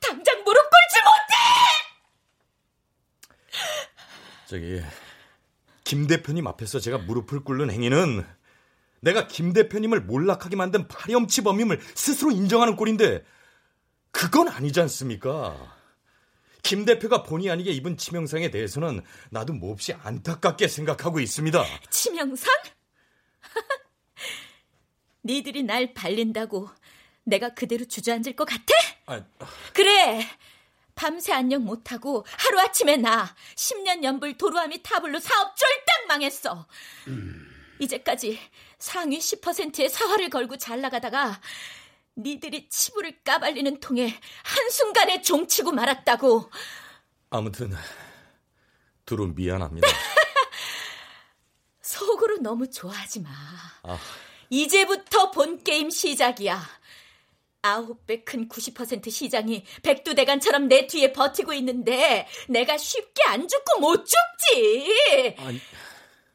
당장 0.04 0.44
무릎 0.44 0.62
꿇지 0.70 1.02
못해! 1.06 1.34
저기 4.48 4.82
김 5.84 6.08
대표님 6.08 6.46
앞에서 6.48 6.80
제가 6.80 6.98
무릎을 7.00 7.44
꿇는 7.44 7.72
행위는 7.72 8.26
내가 9.02 9.28
김 9.28 9.54
대표님을 9.54 10.02
몰락하게 10.02 10.56
만든 10.56 10.88
파렴치 10.88 11.42
범임을 11.42 11.80
스스로 11.96 12.32
인정하는 12.32 12.76
꼴인데 12.76 13.24
그건 14.12 14.48
아니지 14.48 14.80
않습니까? 14.82 15.76
김 16.62 16.86
대표가 16.86 17.24
본의 17.24 17.50
아니게 17.52 17.72
입은 17.72 17.98
치명상에 17.98 18.50
대해서는 18.50 19.02
나도 19.30 19.54
몹시 19.54 19.94
안타깝게 19.94 20.70
생각하고 20.70 21.20
있습니다. 21.20 21.66
치명상? 21.90 22.50
니들이 25.26 25.64
날 25.64 25.94
발린다고 25.94 26.70
내가 27.26 27.54
그대로 27.54 27.86
주저앉을 27.86 28.36
것 28.36 28.46
같아? 28.46 28.74
아, 29.06 29.22
그래. 29.74 30.26
밤새 30.96 31.34
안녕 31.34 31.66
못하고 31.66 32.26
하루아침에 32.30 32.98
나 32.98 33.36
10년 33.56 34.04
연불 34.04 34.38
도루아미 34.38 34.84
타블로 34.84 35.20
사업 35.20 35.56
쫄딱 35.58 36.08
망했어. 36.08 36.68
음. 37.08 37.50
이제까지 37.80 38.40
상위 38.78 39.18
10%의 39.18 39.90
사활을 39.90 40.30
걸고 40.30 40.58
잘 40.58 40.82
나가다가 40.82 41.42
니들이 42.16 42.70
치부를 42.70 43.24
까발리는 43.24 43.80
통에 43.80 44.20
한순간에 44.44 45.22
종치고 45.22 45.72
말았다고. 45.72 46.52
아무튼 47.32 47.74
두루 49.06 49.34
미안합니다. 49.34 49.88
속으로 51.82 52.38
너무 52.38 52.70
좋아하지 52.70 53.22
마. 53.22 53.30
아. 53.84 54.00
이제부터 54.50 55.32
본 55.32 55.64
게임 55.64 55.90
시작이야. 55.90 56.62
아홉 57.68 58.06
배 58.06 58.24
큰 58.26 58.48
90% 58.50 59.10
시장이 59.10 59.64
백두대간처럼 59.84 60.68
내 60.68 60.86
뒤에 60.86 61.14
버티고 61.14 61.54
있는데 61.54 62.28
내가 62.50 62.78
쉽게 62.78 63.24
안 63.28 63.48
죽고 63.48 63.80
못 63.80 64.06
죽지. 64.06 65.36
아니. 65.40 65.60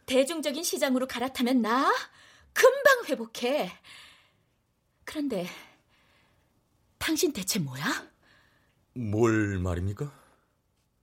대중적인 0.06 0.64
시장으로 0.64 1.06
갈아타면 1.06 1.60
나 1.60 1.94
금방 2.54 3.04
회복해. 3.08 3.70
그런데 5.04 5.46
당신 6.98 7.32
대체 7.32 7.58
뭐야? 7.58 8.08
뭘 8.94 9.58
말입니까? 9.58 10.10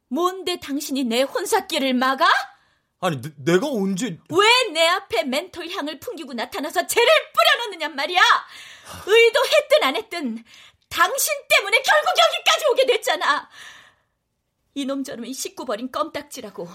뭔데 0.07 0.59
당신이 0.59 1.03
내 1.03 1.21
혼사길을 1.21 1.93
막아? 1.93 2.27
아니, 3.01 3.21
내, 3.37 3.59
가 3.59 3.67
언제... 3.67 4.17
왜 4.29 4.71
내 4.71 4.87
앞에 4.87 5.23
멘톨 5.23 5.69
향을 5.69 5.99
풍기고 5.99 6.33
나타나서 6.33 6.87
죄를 6.87 7.07
뿌려놓느냔 7.33 7.95
말이야! 7.95 8.21
의도했든 9.05 9.83
안 9.83 9.95
했든 9.95 10.43
당신 10.89 11.33
때문에 11.49 11.81
결국 11.81 12.07
여기까지 12.09 12.65
오게 12.71 12.85
됐잖아! 12.87 13.49
이놈 14.73 15.03
저놈이 15.03 15.33
식구 15.33 15.63
버린 15.65 15.89
껌딱지라고 15.91 16.67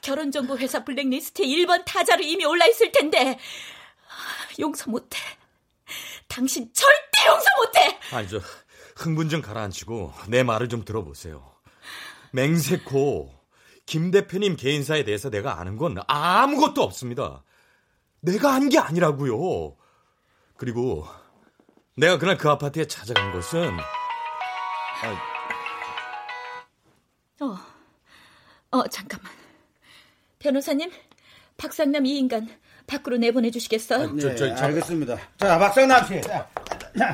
결혼정보 0.00 0.58
회사 0.58 0.84
블랙리스트에 0.84 1.46
1번 1.46 1.84
타자로 1.84 2.22
이미 2.24 2.44
올라있을 2.44 2.90
텐데 2.90 3.38
용서 4.58 4.90
못해. 4.90 5.18
당신 6.26 6.72
절대 6.72 7.26
용서 7.28 7.46
못해! 7.58 7.98
아니, 8.12 8.28
저 8.28 8.40
흥분 8.96 9.28
좀 9.28 9.40
가라앉히고 9.42 10.12
내 10.28 10.42
말을 10.42 10.68
좀 10.68 10.84
들어보세요. 10.84 11.54
맹세코 12.32 13.33
김 13.86 14.10
대표님 14.10 14.56
개인사에 14.56 15.04
대해서 15.04 15.30
내가 15.30 15.60
아는 15.60 15.76
건 15.76 15.96
아무것도 16.06 16.82
없습니다. 16.82 17.42
내가 18.20 18.54
한 18.54 18.68
게 18.68 18.78
아니라고요. 18.78 19.76
그리고 20.56 21.06
내가 21.96 22.18
그날 22.18 22.38
그 22.38 22.48
아파트에 22.48 22.86
찾아간 22.86 23.32
것은 23.32 23.76
아... 25.00 25.18
어, 27.40 27.56
어 28.70 28.88
잠깐만. 28.88 29.30
변호사님, 30.38 30.90
박상남 31.56 32.06
이 32.06 32.18
인간 32.18 32.48
밖으로 32.86 33.16
내보내 33.16 33.50
주시겠어요? 33.50 34.12
네, 34.12 34.20
저, 34.20 34.34
저, 34.34 34.54
저, 34.54 34.64
알겠습니다. 34.64 35.16
자, 35.38 35.58
박상남 35.58 36.06
씨. 36.06 36.20
자, 36.22 36.48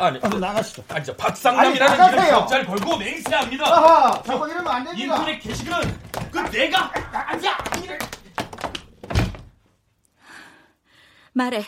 아니, 0.01 0.18
한번 0.18 0.41
나가시죠. 0.41 0.85
아니, 0.89 1.05
저 1.05 1.16
박상남이라는 1.16 2.01
아니, 2.01 2.12
이름. 2.16 2.31
격자를 2.31 2.66
걸고 2.66 2.97
맹세합니다. 2.99 3.66
아하, 3.66 4.23
저거 4.25 4.49
이러면 4.49 4.68
안 4.68 4.85
됩니다. 4.85 5.14
인터넷 5.14 5.39
게시글은 5.39 6.10
그 6.31 6.39
내가 6.51 6.93
아니야. 7.12 7.59
말해. 11.33 11.64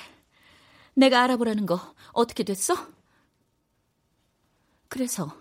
내가 0.95 1.23
알아보라는 1.23 1.67
거 1.67 1.95
어떻게 2.13 2.43
됐어? 2.45 2.75
그래서 4.89 5.35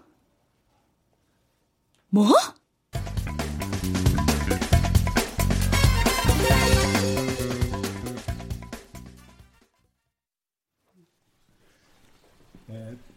뭐? 2.09 2.27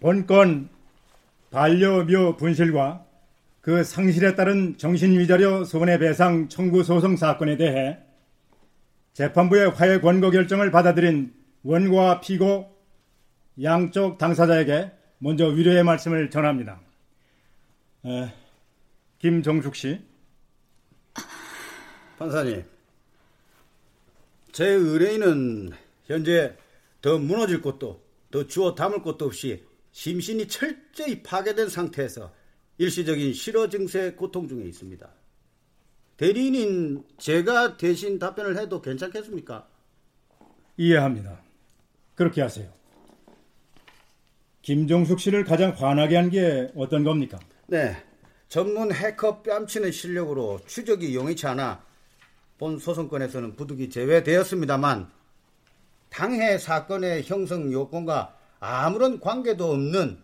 본건 0.00 0.68
반려묘 1.50 2.36
분실과 2.36 3.07
그 3.64 3.82
상실에 3.82 4.34
따른 4.34 4.76
정신위자료 4.76 5.64
손해배상 5.64 6.50
청구 6.50 6.84
소송 6.84 7.16
사건에 7.16 7.56
대해 7.56 7.96
재판부의 9.14 9.70
화해 9.70 10.00
권고 10.00 10.30
결정을 10.30 10.70
받아들인 10.70 11.32
원고와 11.62 12.20
피고 12.20 12.76
양쪽 13.62 14.18
당사자에게 14.18 14.92
먼저 15.16 15.46
위로의 15.46 15.82
말씀을 15.82 16.28
전합니다. 16.28 16.78
에, 18.04 18.34
김정숙 19.18 19.74
씨. 19.76 19.98
판사님, 22.18 22.64
제 24.52 24.66
의뢰인은 24.66 25.70
현재 26.04 26.54
더 27.00 27.16
무너질 27.16 27.62
곳도 27.62 28.04
더 28.30 28.46
주워 28.46 28.74
담을 28.74 29.00
곳도 29.00 29.24
없이 29.24 29.64
심신이 29.92 30.48
철저히 30.48 31.22
파괴된 31.22 31.70
상태에서 31.70 32.30
일시적인 32.78 33.32
실어 33.34 33.68
증세 33.68 34.12
고통 34.12 34.48
중에 34.48 34.64
있습니다. 34.64 35.08
대리인인 36.16 37.04
제가 37.18 37.76
대신 37.76 38.18
답변을 38.18 38.58
해도 38.58 38.80
괜찮겠습니까? 38.80 39.66
이해합니다. 40.76 41.40
그렇게 42.14 42.42
하세요. 42.42 42.68
김정숙 44.62 45.20
씨를 45.20 45.44
가장 45.44 45.70
화나게 45.76 46.16
한 46.16 46.30
게 46.30 46.70
어떤 46.76 47.04
겁니까? 47.04 47.38
네. 47.66 47.96
전문 48.48 48.92
해커 48.92 49.42
뺨치는 49.42 49.90
실력으로 49.92 50.60
추적이 50.66 51.14
용이치 51.14 51.46
않아 51.48 51.84
본 52.58 52.78
소송권에서는 52.78 53.56
부득이 53.56 53.90
제외되었습니다만 53.90 55.10
당해 56.08 56.58
사건의 56.58 57.24
형성 57.24 57.72
요건과 57.72 58.36
아무런 58.60 59.18
관계도 59.18 59.72
없는 59.72 60.18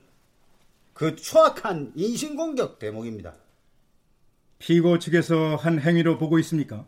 그 1.00 1.16
추악한 1.16 1.92
인신공격 1.94 2.78
대목입니다. 2.78 3.34
피고 4.58 4.98
측에서 4.98 5.56
한 5.56 5.80
행위로 5.80 6.18
보고 6.18 6.38
있습니까? 6.40 6.84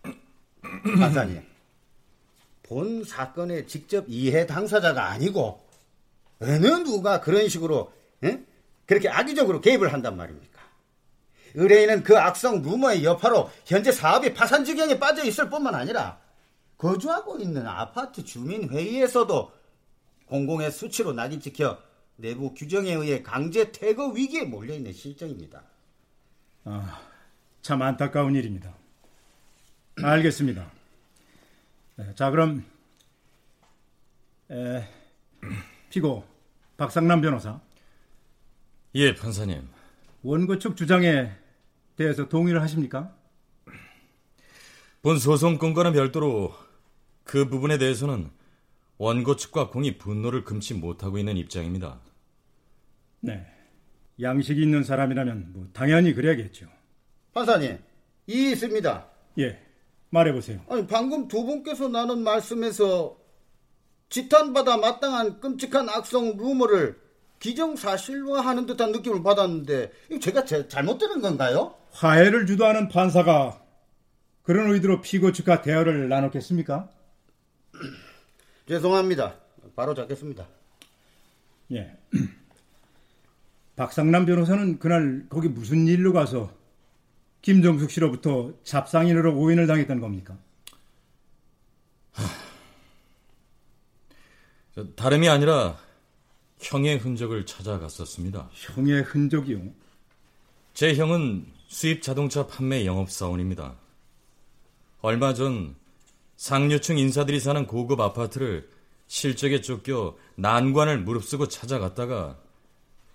판사님, 0.98 1.42
본 2.62 3.04
사건의 3.04 3.66
직접 3.66 4.06
이해 4.08 4.46
당사자가 4.46 5.10
아니고 5.10 5.62
어느 6.40 6.66
누가 6.82 7.20
그런 7.20 7.50
식으로 7.50 7.92
에? 8.24 8.42
그렇게 8.86 9.10
악의적으로 9.10 9.60
개입을 9.60 9.92
한단 9.92 10.16
말입니까? 10.16 10.58
의뢰인은 11.56 12.04
그 12.04 12.16
악성 12.18 12.62
루머의 12.62 13.04
여파로 13.04 13.50
현재 13.66 13.92
사업이 13.92 14.32
파산 14.32 14.64
지경에 14.64 14.98
빠져 14.98 15.24
있을 15.24 15.50
뿐만 15.50 15.74
아니라 15.74 16.18
거주하고 16.78 17.38
있는 17.38 17.66
아파트 17.66 18.24
주민 18.24 18.70
회의에서도 18.70 19.52
공공의 20.24 20.70
수치로 20.70 21.12
낙인 21.12 21.38
찍혀 21.38 21.86
내부 22.20 22.52
규정에 22.52 22.92
의해 22.92 23.22
강제 23.22 23.70
퇴거 23.70 24.08
위기에 24.08 24.44
몰려 24.44 24.74
있는 24.74 24.92
실정입니다. 24.92 25.62
아, 26.64 27.00
참 27.62 27.80
안타까운 27.80 28.34
일입니다. 28.34 28.74
알겠습니다. 30.02 30.70
네, 31.96 32.14
자, 32.16 32.30
그럼 32.30 32.64
에, 34.50 34.88
피고 35.90 36.24
박상남 36.76 37.20
변호사. 37.20 37.60
예, 38.96 39.14
판사님. 39.14 39.68
원고 40.22 40.58
측 40.58 40.76
주장에 40.76 41.30
대해서 41.94 42.28
동의를 42.28 42.60
하십니까? 42.62 43.14
본 45.02 45.18
소송권과는 45.20 45.92
별도로 45.92 46.52
그 47.22 47.48
부분에 47.48 47.78
대해서는 47.78 48.30
원고 48.96 49.36
측과 49.36 49.70
공이 49.70 49.98
분노를 49.98 50.42
금치 50.42 50.74
못하고 50.74 51.18
있는 51.18 51.36
입장입니다. 51.36 52.00
네. 53.20 53.46
양식이 54.20 54.60
있는 54.60 54.82
사람이라면 54.82 55.52
뭐 55.52 55.66
당연히 55.72 56.12
그래야겠죠. 56.14 56.66
판사님, 57.32 57.78
이 58.26 58.50
있습니다. 58.50 59.06
예, 59.38 59.60
말해보세요. 60.10 60.60
아니 60.68 60.86
방금 60.86 61.28
두 61.28 61.44
분께서 61.44 61.88
나눈 61.88 62.24
말씀에서 62.24 63.16
지탄받아 64.08 64.78
마땅한 64.78 65.40
끔찍한 65.40 65.88
악성 65.88 66.36
루머를 66.36 66.98
기정사실화하는 67.38 68.66
듯한 68.66 68.90
느낌을 68.92 69.22
받았는데 69.22 69.92
이거 70.10 70.18
제가 70.18 70.44
제, 70.44 70.66
잘못 70.66 70.98
들은 70.98 71.20
건가요? 71.20 71.74
화해를 71.92 72.46
주도하는 72.46 72.88
판사가 72.88 73.62
그런 74.42 74.72
의도로 74.72 75.00
피고 75.00 75.30
측과 75.30 75.62
대화를 75.62 76.08
나눴겠습니까? 76.08 76.88
죄송합니다. 78.66 79.36
바로 79.76 79.94
잡겠습니다. 79.94 80.48
예. 81.72 81.96
박상남 83.78 84.26
변호사는 84.26 84.80
그날 84.80 85.24
거기 85.28 85.48
무슨 85.48 85.86
일로 85.86 86.12
가서 86.12 86.52
김정숙 87.42 87.92
씨로부터 87.92 88.52
잡상인으로 88.64 89.38
오인을 89.38 89.68
당했던 89.68 90.00
겁니까? 90.00 90.36
다름이 94.96 95.28
아니라 95.28 95.78
형의 96.58 96.98
흔적을 96.98 97.46
찾아갔었습니다. 97.46 98.50
형의 98.52 99.02
흔적이요? 99.02 99.62
제 100.74 100.96
형은 100.96 101.46
수입 101.68 102.02
자동차 102.02 102.48
판매 102.48 102.84
영업사원입니다. 102.84 103.76
얼마 105.02 105.34
전 105.34 105.76
상류층 106.34 106.98
인사들이 106.98 107.38
사는 107.38 107.64
고급 107.64 108.00
아파트를 108.00 108.68
실적에 109.06 109.60
쫓겨 109.60 110.16
난관을 110.34 110.98
무릅쓰고 110.98 111.46
찾아갔다가 111.46 112.38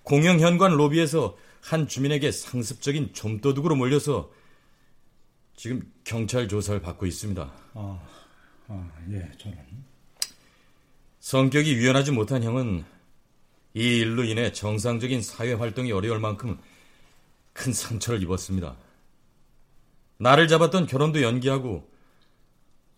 공영현관 0.03 0.73
로비에서 0.73 1.37
한 1.61 1.87
주민에게 1.87 2.31
상습적인 2.31 3.13
좀도둑으로 3.13 3.75
몰려서 3.75 4.31
지금 5.55 5.91
경찰 6.03 6.47
조사를 6.47 6.81
받고 6.81 7.05
있습니다. 7.05 7.51
아, 7.73 8.07
아 8.67 8.91
예, 9.11 9.31
저는. 9.37 9.57
성격이 11.19 11.73
유연하지 11.75 12.11
못한 12.11 12.43
형은 12.43 12.83
이 13.73 13.97
일로 13.99 14.23
인해 14.25 14.51
정상적인 14.51 15.21
사회 15.21 15.53
활동이 15.53 15.91
어려울 15.91 16.19
만큼 16.19 16.59
큰 17.53 17.71
상처를 17.71 18.21
입었습니다. 18.21 18.75
나를 20.17 20.47
잡았던 20.47 20.87
결혼도 20.87 21.21
연기하고 21.21 21.89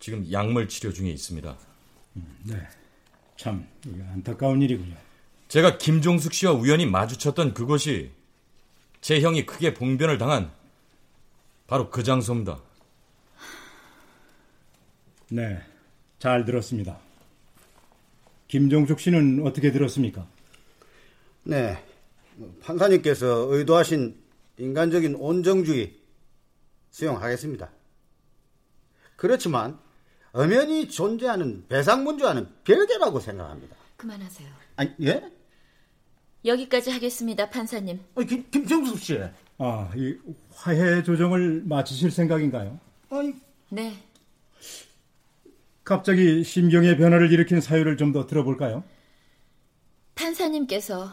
지금 0.00 0.30
약물 0.30 0.68
치료 0.68 0.92
중에 0.92 1.10
있습니다. 1.10 1.56
네, 2.44 2.68
참 3.36 3.66
안타까운 4.12 4.60
일이군요. 4.60 5.05
제가 5.48 5.78
김종숙 5.78 6.32
씨와 6.32 6.52
우연히 6.52 6.86
마주쳤던 6.86 7.54
그곳이 7.54 8.10
제 9.00 9.20
형이 9.20 9.46
크게 9.46 9.74
봉변을 9.74 10.18
당한 10.18 10.50
바로 11.66 11.90
그 11.90 12.02
장소입니다. 12.02 12.60
네, 15.30 15.62
잘 16.18 16.44
들었습니다. 16.44 16.98
김종숙 18.48 19.00
씨는 19.00 19.46
어떻게 19.46 19.72
들었습니까? 19.72 20.26
네, 21.44 21.82
판사님께서 22.62 23.46
의도하신 23.50 24.16
인간적인 24.58 25.14
온정주의 25.16 25.96
수용하겠습니다. 26.90 27.70
그렇지만 29.16 29.78
엄연히 30.32 30.88
존재하는 30.88 31.66
배상 31.68 32.04
문제와는 32.04 32.48
별개라고 32.64 33.20
생각합니다. 33.20 33.76
그만하세요. 33.96 34.48
아니, 34.76 34.90
예? 35.02 35.35
여기까지 36.46 36.90
하겠습니다, 36.90 37.50
판사님. 37.50 38.00
아, 38.14 38.22
김, 38.22 38.48
김정숙 38.50 38.98
씨. 39.00 39.18
아, 39.58 39.90
이 39.96 40.14
화해 40.54 41.02
조정을 41.02 41.62
마치실 41.66 42.10
생각인가요? 42.10 42.78
아니, 43.10 43.34
네. 43.68 43.94
갑자기 45.84 46.42
심경의 46.44 46.96
변화를 46.96 47.30
일으킨 47.32 47.60
사유를 47.60 47.96
좀 47.96 48.12
더 48.12 48.26
들어볼까요? 48.26 48.82
판사님께서 50.14 51.12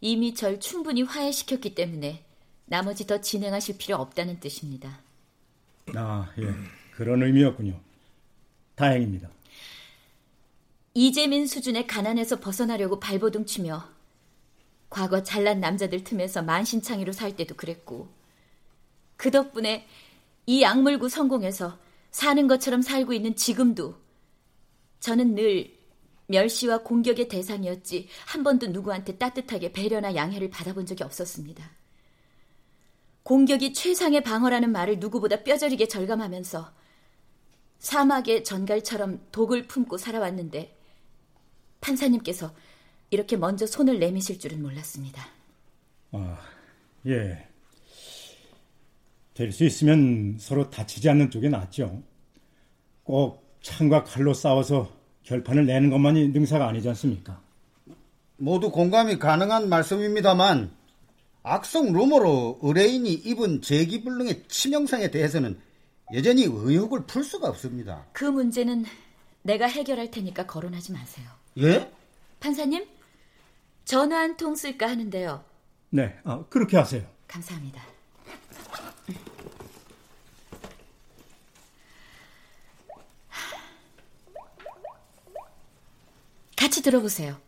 이미 0.00 0.34
절 0.34 0.58
충분히 0.60 1.02
화해시켰기 1.02 1.74
때문에 1.74 2.24
나머지 2.66 3.06
더 3.06 3.20
진행하실 3.20 3.78
필요 3.78 3.96
없다는 3.96 4.40
뜻입니다. 4.40 5.00
아, 5.94 6.30
예. 6.38 6.52
그런 6.92 7.22
의미였군요. 7.22 7.78
다행입니다. 8.74 9.28
이재민 10.94 11.46
수준의 11.46 11.86
가난에서 11.86 12.40
벗어나려고 12.40 12.98
발버둥 13.00 13.46
치며 13.46 13.88
과거 14.90 15.22
잘난 15.22 15.60
남자들 15.60 16.04
틈에서 16.04 16.42
만신창이로 16.42 17.12
살 17.12 17.36
때도 17.36 17.54
그랬고 17.56 18.08
그 19.16 19.30
덕분에 19.30 19.86
이 20.46 20.62
약물구 20.62 21.08
성공해서 21.08 21.78
사는 22.10 22.46
것처럼 22.46 22.82
살고 22.82 23.12
있는 23.12 23.36
지금도 23.36 23.96
저는 25.00 25.34
늘 25.34 25.76
멸시와 26.26 26.78
공격의 26.78 27.28
대상이었지 27.28 28.08
한 28.26 28.42
번도 28.42 28.68
누구한테 28.68 29.16
따뜻하게 29.16 29.72
배려나 29.72 30.14
양해를 30.14 30.50
받아본 30.50 30.86
적이 30.86 31.04
없었습니다. 31.04 31.70
공격이 33.22 33.74
최상의 33.74 34.22
방어라는 34.22 34.72
말을 34.72 34.98
누구보다 35.00 35.42
뼈저리게 35.42 35.88
절감하면서 35.88 36.72
사막의 37.78 38.44
전갈처럼 38.44 39.20
독을 39.32 39.66
품고 39.66 39.98
살아왔는데 39.98 40.76
판사님께서 41.80 42.52
이렇게 43.10 43.36
먼저 43.36 43.66
손을 43.66 43.98
내미실 43.98 44.38
줄은 44.38 44.62
몰랐습니다. 44.62 45.26
아, 46.12 46.38
예. 47.06 47.46
될 49.34 49.52
수 49.52 49.64
있으면 49.64 50.36
서로 50.38 50.68
다치지 50.68 51.08
않는 51.10 51.30
쪽이 51.30 51.48
낫죠. 51.48 52.02
꼭 53.04 53.56
창과 53.62 54.04
칼로 54.04 54.34
싸워서 54.34 54.92
결판을 55.22 55.64
내는 55.66 55.90
것만이 55.90 56.28
능사가 56.28 56.66
아니지 56.68 56.88
않습니까? 56.88 57.40
모두 58.36 58.70
공감이 58.70 59.18
가능한 59.18 59.68
말씀입니다만 59.68 60.70
악성 61.42 61.92
루머로 61.92 62.58
의뢰인이 62.62 63.12
입은 63.12 63.62
재기불능의 63.62 64.44
치명상에 64.48 65.10
대해서는 65.10 65.58
여전히 66.14 66.42
의혹을 66.44 67.06
풀 67.06 67.22
수가 67.22 67.48
없습니다. 67.48 68.06
그 68.12 68.24
문제는 68.24 68.84
내가 69.42 69.66
해결할 69.66 70.10
테니까 70.10 70.46
거론하지 70.46 70.92
마세요. 70.92 71.26
예? 71.58 71.90
판사님, 72.40 72.86
전화 73.88 74.18
한 74.18 74.36
통 74.36 74.54
쓸까 74.54 74.86
하는데요. 74.86 75.42
네, 75.88 76.20
아, 76.24 76.44
그렇게 76.50 76.76
하세요. 76.76 77.08
감사합니다. 77.26 77.82
같이 86.56 86.82
들어보세요. 86.82 87.40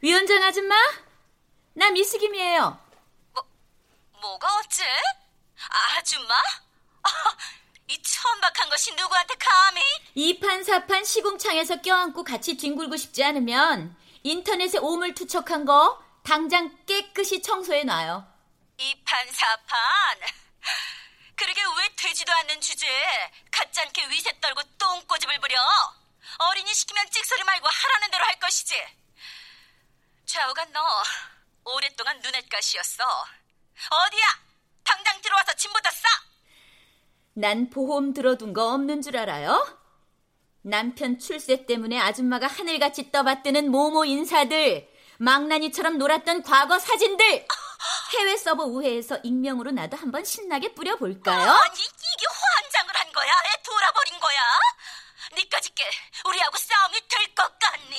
위원장 0.00 0.42
아줌마? 0.42 0.74
나 1.74 1.90
미스김이에요. 1.90 2.78
뭐, 3.32 3.44
뭐가 4.20 4.48
어째? 4.58 4.82
아줌마? 5.98 6.34
이 7.94 8.02
천박한 8.02 8.68
것이 8.70 8.92
누구한테 8.96 9.34
감히? 9.36 9.80
이판사판 10.16 11.04
시궁창에서 11.04 11.80
껴안고 11.80 12.24
같이 12.24 12.56
뒹굴고 12.56 12.96
싶지 12.96 13.22
않으면 13.22 13.96
인터넷에 14.24 14.78
오물 14.78 15.14
투척한 15.14 15.64
거 15.64 16.02
당장 16.24 16.76
깨끗이 16.86 17.40
청소해 17.40 17.84
놔요. 17.84 18.26
이판사판? 18.78 20.18
그러게 21.36 21.60
왜 21.62 21.94
되지도 21.94 22.32
않는 22.32 22.60
주제에 22.60 23.30
가짜않게 23.52 24.08
위세 24.08 24.40
떨고 24.40 24.62
똥꼬집을 24.76 25.38
부려? 25.38 25.56
어린이 26.38 26.74
시키면 26.74 27.08
찍소리 27.12 27.44
말고 27.44 27.68
하라는 27.68 28.10
대로 28.10 28.24
할 28.24 28.40
것이지. 28.40 28.74
좌우가 30.26 30.64
너 30.72 30.82
오랫동안 31.64 32.18
눈엣가시였어. 32.18 33.04
어디야? 33.90 34.26
당장 34.82 35.20
들어와서 35.22 35.54
짐부터 35.54 35.90
싸! 35.92 36.33
난 37.34 37.68
보험 37.70 38.12
들어둔 38.14 38.52
거 38.52 38.72
없는 38.72 39.02
줄 39.02 39.16
알아요? 39.16 39.66
남편 40.62 41.18
출세 41.18 41.66
때문에 41.66 41.98
아줌마가 42.00 42.46
하늘같이 42.46 43.10
떠받드는 43.12 43.70
모모 43.70 44.04
인사들, 44.04 44.88
망나니처럼 45.18 45.98
놀았던 45.98 46.42
과거 46.42 46.78
사진들, 46.78 47.46
해외 48.16 48.36
서버 48.36 48.64
우회에서 48.64 49.18
익명으로 49.22 49.72
나도 49.72 49.96
한번 49.96 50.24
신나게 50.24 50.74
뿌려볼까요? 50.74 51.38
아니, 51.50 51.78
이게 51.80 52.24
환장을 52.30 52.94
한 52.96 53.12
거야? 53.12 53.30
애 53.30 53.62
돌아버린 53.62 54.20
거야? 54.20 54.38
니까짓게 55.36 55.84
우리하고 56.28 56.56
싸움이 56.56 56.94
될 57.08 57.34
것 57.34 57.58
같니? 57.58 57.96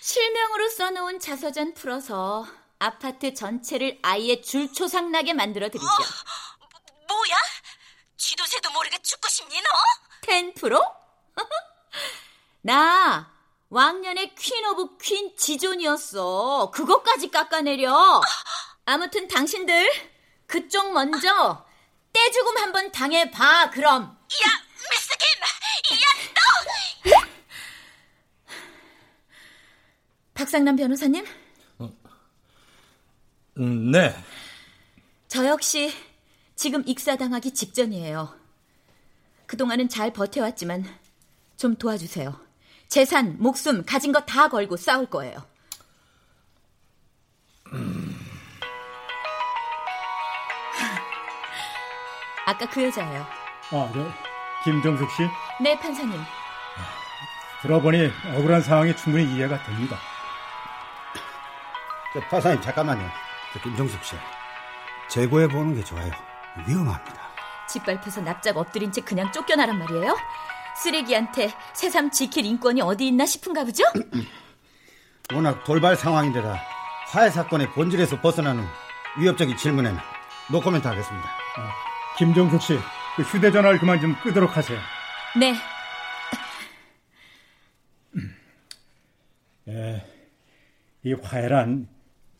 실명으로 0.00 0.68
써놓은 0.70 1.20
자서전 1.20 1.74
풀어서 1.74 2.46
아파트 2.80 3.32
전체를 3.32 3.98
아예 4.02 4.40
줄초상 4.40 5.12
나게 5.12 5.32
만들어 5.32 5.68
드리죠. 5.68 5.86
어, 5.86 6.66
뭐야? 7.08 7.36
쥐도새도 8.24 8.70
모르게 8.70 8.96
죽고 9.02 9.28
싶니 9.28 9.60
너? 9.60 9.68
10%? 10.22 10.94
나 12.62 13.30
왕년의 13.68 14.34
queen 14.34 14.64
of 14.64 14.96
queen 14.96 15.36
지존이었어. 15.36 16.70
그것까지 16.70 17.30
깎아내려. 17.30 18.22
아무튼 18.86 19.28
당신들 19.28 19.90
그쪽 20.46 20.92
먼저 20.92 21.66
떼죽음 22.14 22.56
한번 22.56 22.90
당해봐 22.92 23.70
그럼. 23.70 24.04
야 24.04 24.64
미스 24.90 25.10
김! 25.18 26.00
야 26.00 26.06
너! 27.12 27.20
박상남 30.32 30.76
변호사님? 30.76 31.26
음, 33.58 33.90
네. 33.90 34.16
저 35.28 35.46
역시 35.46 35.92
지금 36.56 36.82
익사당하기 36.86 37.52
직전이에요. 37.54 38.34
그동안은 39.46 39.88
잘 39.88 40.12
버텨왔지만 40.12 40.84
좀 41.56 41.76
도와주세요. 41.76 42.38
재산, 42.88 43.36
목숨, 43.38 43.84
가진 43.84 44.12
거다 44.12 44.48
걸고 44.48 44.76
싸울 44.76 45.06
거예요. 45.06 45.44
아까 52.46 52.68
그 52.68 52.84
여자예요. 52.84 53.26
아, 53.70 53.90
저 53.92 54.06
김정숙 54.64 55.10
씨 55.10 55.22
네, 55.62 55.78
판사님. 55.78 56.20
들어보니 57.62 58.10
억울한 58.36 58.60
상황이 58.60 58.94
충분히 58.96 59.24
이해가 59.34 59.62
됩니다. 59.64 59.98
저 62.12 62.20
파사님 62.28 62.60
잠깐만요. 62.60 63.08
저 63.52 63.60
김정숙 63.60 64.04
씨 64.04 64.16
재고해 65.08 65.48
보는 65.48 65.74
게 65.74 65.82
좋아요. 65.82 66.10
위험합니다. 66.66 67.20
짓밟혀서 67.68 68.20
납작 68.22 68.56
엎드린 68.56 68.92
채 68.92 69.00
그냥 69.00 69.30
쫓겨나란 69.32 69.78
말이에요? 69.78 70.16
쓰레기한테 70.76 71.52
새삼 71.72 72.10
지킬 72.10 72.44
인권이 72.46 72.82
어디 72.82 73.06
있나 73.08 73.26
싶은가 73.26 73.64
보죠? 73.64 73.84
워낙 75.32 75.64
돌발 75.64 75.96
상황인데다 75.96 76.60
화해 77.08 77.30
사건의 77.30 77.70
본질에서 77.70 78.20
벗어나는 78.20 78.64
위협적인 79.18 79.56
질문에는 79.56 79.98
노코멘트 80.50 80.86
하겠습니다. 80.86 81.26
아, 81.56 81.70
김정숙 82.18 82.60
씨, 82.60 82.78
그 83.16 83.22
휴대전화를 83.22 83.78
그만 83.78 84.00
좀 84.00 84.14
끄도록 84.22 84.56
하세요. 84.56 84.78
네. 85.38 85.54
예, 89.68 90.04
이 91.04 91.14
화해란 91.14 91.88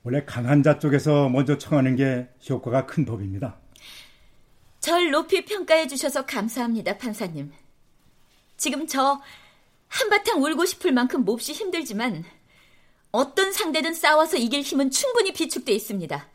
원래 0.03 0.25
강한 0.25 0.63
자 0.63 0.79
쪽에서 0.79 1.29
먼저 1.29 1.57
청하는 1.57 1.97
게 1.97 2.29
효과가 2.49 2.87
큰 2.87 3.05
법입니다. 3.05 3.57
절 4.85 5.11
높이 5.11 5.47
평가해 5.47 5.87
주셔서 5.87 6.27
감사합니다, 6.27 6.99
판사님. 6.99 7.51
지금 8.59 8.87
저 8.87 9.19
한바탕 9.89 10.43
울고 10.43 10.67
싶을 10.67 10.93
만큼 10.93 11.25
몹시 11.25 11.55
힘들지만 11.55 12.23
어떤 13.11 13.51
상대든 13.51 13.95
싸워서 13.95 14.37
이길 14.37 14.61
힘은 14.61 14.91
충분히 14.91 15.33
비축돼 15.33 15.73
있습니다. 15.73 16.29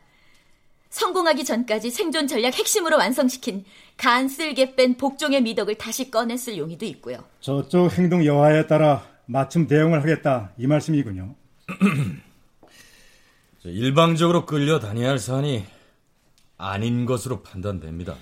성공하기 0.88 1.44
전까지 1.44 1.92
생존 1.92 2.26
전략 2.26 2.58
핵심으로 2.58 2.96
완성시킨 2.96 3.64
간쓸게 3.96 4.74
뺀 4.74 4.96
복종의 4.96 5.42
미덕을 5.42 5.76
다시 5.76 6.10
꺼냈을 6.10 6.58
용의도 6.58 6.84
있고요. 6.86 7.22
저쪽 7.38 7.92
행동 7.92 8.26
여하에 8.26 8.66
따라 8.66 9.06
맞춤 9.26 9.68
대응을 9.68 10.02
하겠다 10.02 10.50
이 10.58 10.66
말씀이군요. 10.66 11.36
일방적으로 13.62 14.44
끌려다녀야 14.44 15.10
할 15.10 15.20
사안이 15.20 15.64
아닌 16.56 17.06
것으로 17.06 17.44
판단됩니다. 17.44 18.16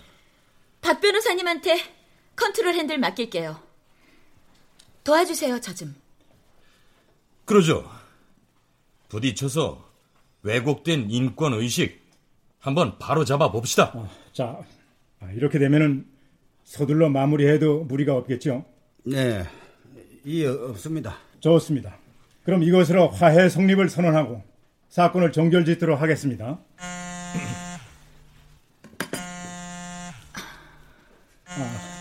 박 0.81 1.01
변호사님한테 1.01 1.79
컨트롤 2.37 2.75
핸들 2.75 2.99
맡길게요. 2.99 3.61
도와주세요, 5.05 5.61
저 5.61 5.75
좀. 5.75 5.95
그러죠. 7.45 7.89
부딪혀서 9.09 9.85
왜곡된 10.43 11.11
인권 11.11 11.55
의식 11.55 12.07
한번 12.59 12.99
바로 12.99 13.25
잡아 13.25 13.51
봅시다. 13.51 13.93
어, 13.95 14.09
자, 14.33 14.61
아, 15.21 15.31
이렇게 15.33 15.59
되면은 15.59 16.07
서둘러 16.65 17.09
마무리해도 17.09 17.85
무리가 17.85 18.15
없겠죠? 18.15 18.65
네, 19.05 19.45
이해 20.25 20.47
없습니다. 20.49 21.17
좋습니다. 21.41 21.97
그럼 22.45 22.63
이것으로 22.63 23.09
화해 23.09 23.49
성립을 23.49 23.89
선언하고 23.89 24.43
사건을 24.91 25.33
종결짓도록 25.33 26.01
하겠습니다. 26.01 26.59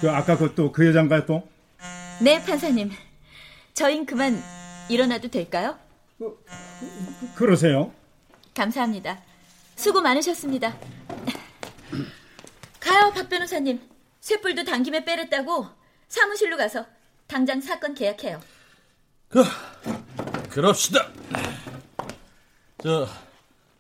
그 0.02 0.12
아까 0.12 0.38
그또 0.38 0.72
그 0.72 0.86
여잔가요 0.88 1.26
또? 1.26 1.48
네, 2.22 2.44
판사님. 2.44 2.92
저흰 3.74 4.06
그만 4.06 4.42
일어나도 4.90 5.30
될까요? 5.30 5.78
그러세요. 7.36 7.92
감사합니다. 8.54 9.22
수고 9.76 10.02
많으셨습니다. 10.02 10.76
가요, 12.80 13.12
박 13.14 13.30
변호사님. 13.30 13.80
쇳불도 14.22 14.64
당김에 14.64 15.06
빼랬다고 15.06 15.68
사무실로 16.08 16.58
가서 16.58 16.86
당장 17.28 17.62
사건 17.62 17.94
계약해요. 17.94 18.40
그, 19.30 19.44
그럽시다. 20.50 21.08
저, 22.82 23.08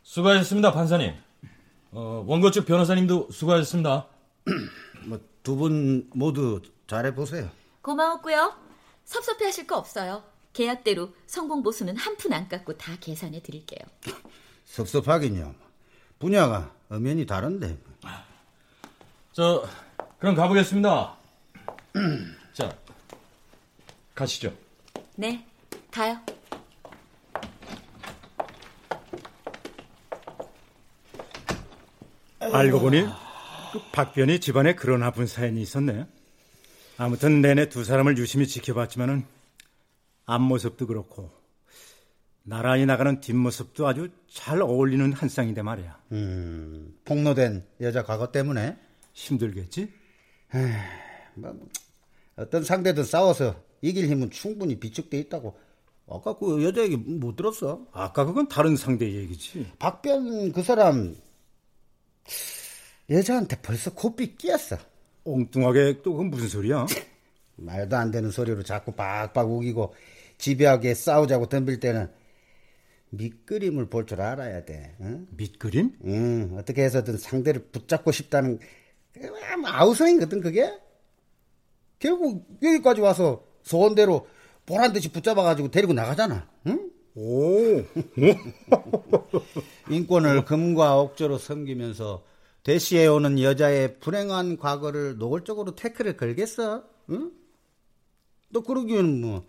수고하셨습니다, 0.03 0.73
판사님. 0.73 1.13
어, 1.91 2.23
원고 2.27 2.51
측 2.51 2.65
변호사님도 2.65 3.29
수고하셨습니다. 3.31 4.07
뭐, 5.05 5.19
두 5.47 5.55
분 5.55 6.09
모두 6.13 6.61
잘해보세요. 6.87 7.49
고마웠고요. 7.81 8.53
섭섭해 9.05 9.45
하실 9.45 9.65
거 9.65 9.77
없어요. 9.77 10.21
계약대로 10.51 11.13
성공 11.25 11.63
보수는 11.63 11.95
한 11.95 12.17
푼 12.17 12.33
안 12.33 12.49
깎고 12.49 12.77
다 12.77 12.97
계산해 12.99 13.41
드릴게요. 13.43 13.79
섭섭하긴요. 14.65 15.55
분야가 16.19 16.73
엄연히 16.89 17.25
다른데. 17.25 17.77
저, 19.31 19.65
그럼 20.19 20.35
가보겠습니다. 20.35 21.15
자, 22.51 22.75
가시죠. 24.15 24.53
네, 25.15 25.47
가요. 25.91 26.19
알고 32.39 32.79
보니 32.79 33.05
그 33.77 33.83
박변이 33.91 34.39
집안에 34.39 34.73
그런 34.73 35.03
아픈 35.03 35.27
사연이 35.27 35.61
있었네. 35.61 36.07
아무튼 36.97 37.41
내내 37.41 37.69
두 37.69 37.83
사람을 37.83 38.17
유심히 38.17 38.47
지켜봤지만은 38.47 39.23
앞모습도 40.25 40.87
그렇고 40.87 41.29
나란히 42.41 42.87
나가는 42.87 43.21
뒷모습도 43.21 43.87
아주 43.87 44.09
잘 44.27 44.61
어울리는 44.61 45.13
한 45.13 45.29
쌍인데 45.29 45.61
말이야. 45.61 45.99
음, 46.13 46.97
폭로된 47.05 47.65
여자 47.81 48.03
과거 48.03 48.31
때문에 48.31 48.77
힘들겠지? 49.13 49.93
에이, 50.55 50.61
뭐, 51.35 51.55
어떤 52.35 52.63
상대든 52.63 53.03
싸워서 53.03 53.61
이길 53.81 54.07
힘은 54.07 54.31
충분히 54.31 54.79
비축돼 54.79 55.19
있다고. 55.19 55.55
아까 56.09 56.35
그 56.35 56.63
여자 56.63 56.81
얘기 56.81 56.95
못 56.95 57.35
들었어? 57.35 57.85
아까 57.91 58.25
그건 58.25 58.47
다른 58.47 58.75
상대 58.75 59.05
얘기지. 59.13 59.73
박변 59.77 60.51
그 60.53 60.63
사람 60.63 61.15
여자한테 63.09 63.57
벌써 63.61 63.93
고삐 63.93 64.35
끼었어. 64.35 64.77
엉뚱하게 65.23 66.01
또 66.03 66.11
그건 66.13 66.29
무슨 66.29 66.47
소리야? 66.47 66.85
말도 67.55 67.95
안 67.97 68.11
되는 68.11 68.31
소리로 68.31 68.63
자꾸 68.63 68.91
박박 68.93 69.49
우기고 69.51 69.93
집요하게 70.37 70.93
싸우자고 70.93 71.47
덤빌 71.49 71.79
때는 71.79 72.09
밑그림을 73.09 73.89
볼 73.89 74.05
줄 74.05 74.21
알아야 74.21 74.63
돼. 74.65 74.95
응? 75.01 75.27
밑그림? 75.31 75.97
응. 76.05 76.55
어떻게 76.57 76.83
해서든 76.83 77.17
상대를 77.17 77.67
붙잡고 77.71 78.11
싶다는 78.11 78.59
아우성이거든 79.65 80.41
그게. 80.41 80.71
결국 81.99 82.45
여기까지 82.61 83.01
와서 83.01 83.43
소원대로 83.63 84.27
보란 84.65 84.93
듯이 84.93 85.11
붙잡아가지고 85.11 85.71
데리고 85.71 85.93
나가잖아. 85.93 86.47
응? 86.67 86.91
오. 87.15 87.79
인권을 89.89 90.45
금과 90.45 90.97
옥조로 90.99 91.37
섬기면서 91.39 92.23
대시해 92.67 93.07
오는 93.07 93.39
여자의 93.39 93.97
불행한 94.01 94.57
과거를 94.57 95.17
노골적으로 95.17 95.75
태클을 95.75 96.17
걸겠어? 96.17 96.83
응? 97.11 97.31
너 98.49 98.59
그러기에는 98.59 99.21
뭐 99.21 99.47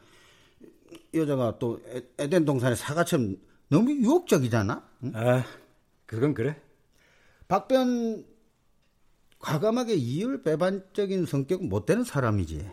여자가 1.12 1.58
또 1.58 1.80
에덴 2.16 2.44
동산의 2.44 2.76
사과처럼 2.76 3.36
너무 3.70 3.90
유혹적이잖아. 3.90 4.88
응? 5.02 5.12
아, 5.16 5.44
그건 6.06 6.32
그래. 6.32 6.62
박변 7.48 8.24
과감하게 9.40 9.94
이율 9.96 10.44
배반적인 10.44 11.26
성격은 11.26 11.68
못 11.68 11.86
되는 11.86 12.04
사람이지. 12.04 12.70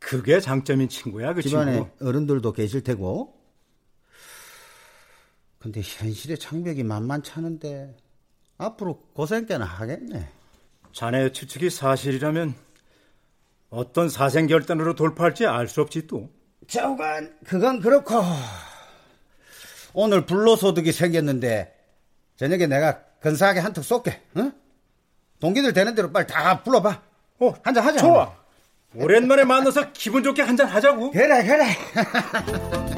그게 0.00 0.40
장점인 0.40 0.88
친구야, 0.88 1.32
그 1.32 1.42
집안에 1.42 1.74
친구. 1.74 1.90
어른들도 2.04 2.52
계실 2.54 2.82
테고. 2.82 3.40
근데 5.60 5.80
현실의 5.80 6.38
장벽이 6.40 6.82
만만찮은데 6.82 7.96
앞으로 8.58 9.00
고생 9.14 9.46
꽤나 9.46 9.64
하겠네. 9.64 10.28
자네 10.92 11.30
추측이 11.32 11.68
사실이라면 11.70 12.54
어떤 13.70 14.08
사생 14.08 14.46
결단으로 14.46 14.94
돌파할지 14.94 15.46
알 15.46 15.68
수 15.68 15.82
없지 15.82 16.06
또. 16.06 16.30
저건 16.66 17.36
그건 17.44 17.80
그렇고 17.80 18.22
오늘 19.92 20.26
불로소득이 20.26 20.92
생겼는데 20.92 21.74
저녁에 22.36 22.66
내가 22.66 23.00
근사하게 23.20 23.60
한턱 23.60 23.84
쏠게. 23.84 24.22
응? 24.38 24.52
동기들 25.40 25.72
되는 25.72 25.94
대로 25.94 26.10
빨리 26.10 26.26
다 26.26 26.62
불러봐. 26.62 27.02
어, 27.40 27.54
한잔 27.62 27.84
하자. 27.84 27.98
좋아. 27.98 28.34
오랜만에 28.94 29.44
만나서 29.44 29.92
기분 29.92 30.22
좋게 30.22 30.40
한잔 30.42 30.66
하자고. 30.68 31.10
그래, 31.10 31.44
그래. 31.44 31.66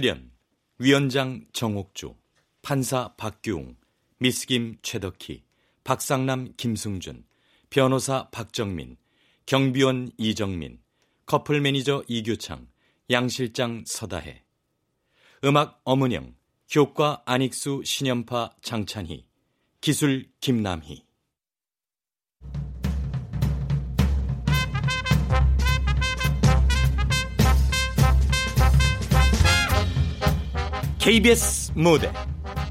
출연 0.00 0.30
위원장 0.78 1.44
정옥주, 1.52 2.16
판사 2.62 3.14
박규웅, 3.18 3.76
미스김 4.16 4.78
최덕희, 4.80 5.42
박상남 5.84 6.54
김승준, 6.56 7.26
변호사 7.68 8.30
박정민, 8.30 8.96
경비원 9.44 10.10
이정민, 10.16 10.80
커플 11.26 11.60
매니저 11.60 12.04
이규창, 12.08 12.66
양실장 13.10 13.84
서다해, 13.86 14.42
음악 15.44 15.82
엄은영, 15.84 16.34
효과 16.74 17.22
안익수 17.26 17.82
신연파 17.84 18.52
장찬희, 18.62 19.26
기술 19.82 20.30
김남희. 20.40 21.09
KBS 31.00 31.72
무대 31.74 32.12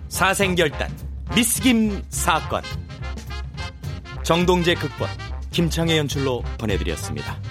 사생결단 0.08 0.96
미스김 1.34 2.04
사건 2.10 2.62
정동재 4.24 4.76
극본 4.76 5.08
김창의 5.52 5.98
연출로 5.98 6.44
보내드렸습니다. 6.60 7.42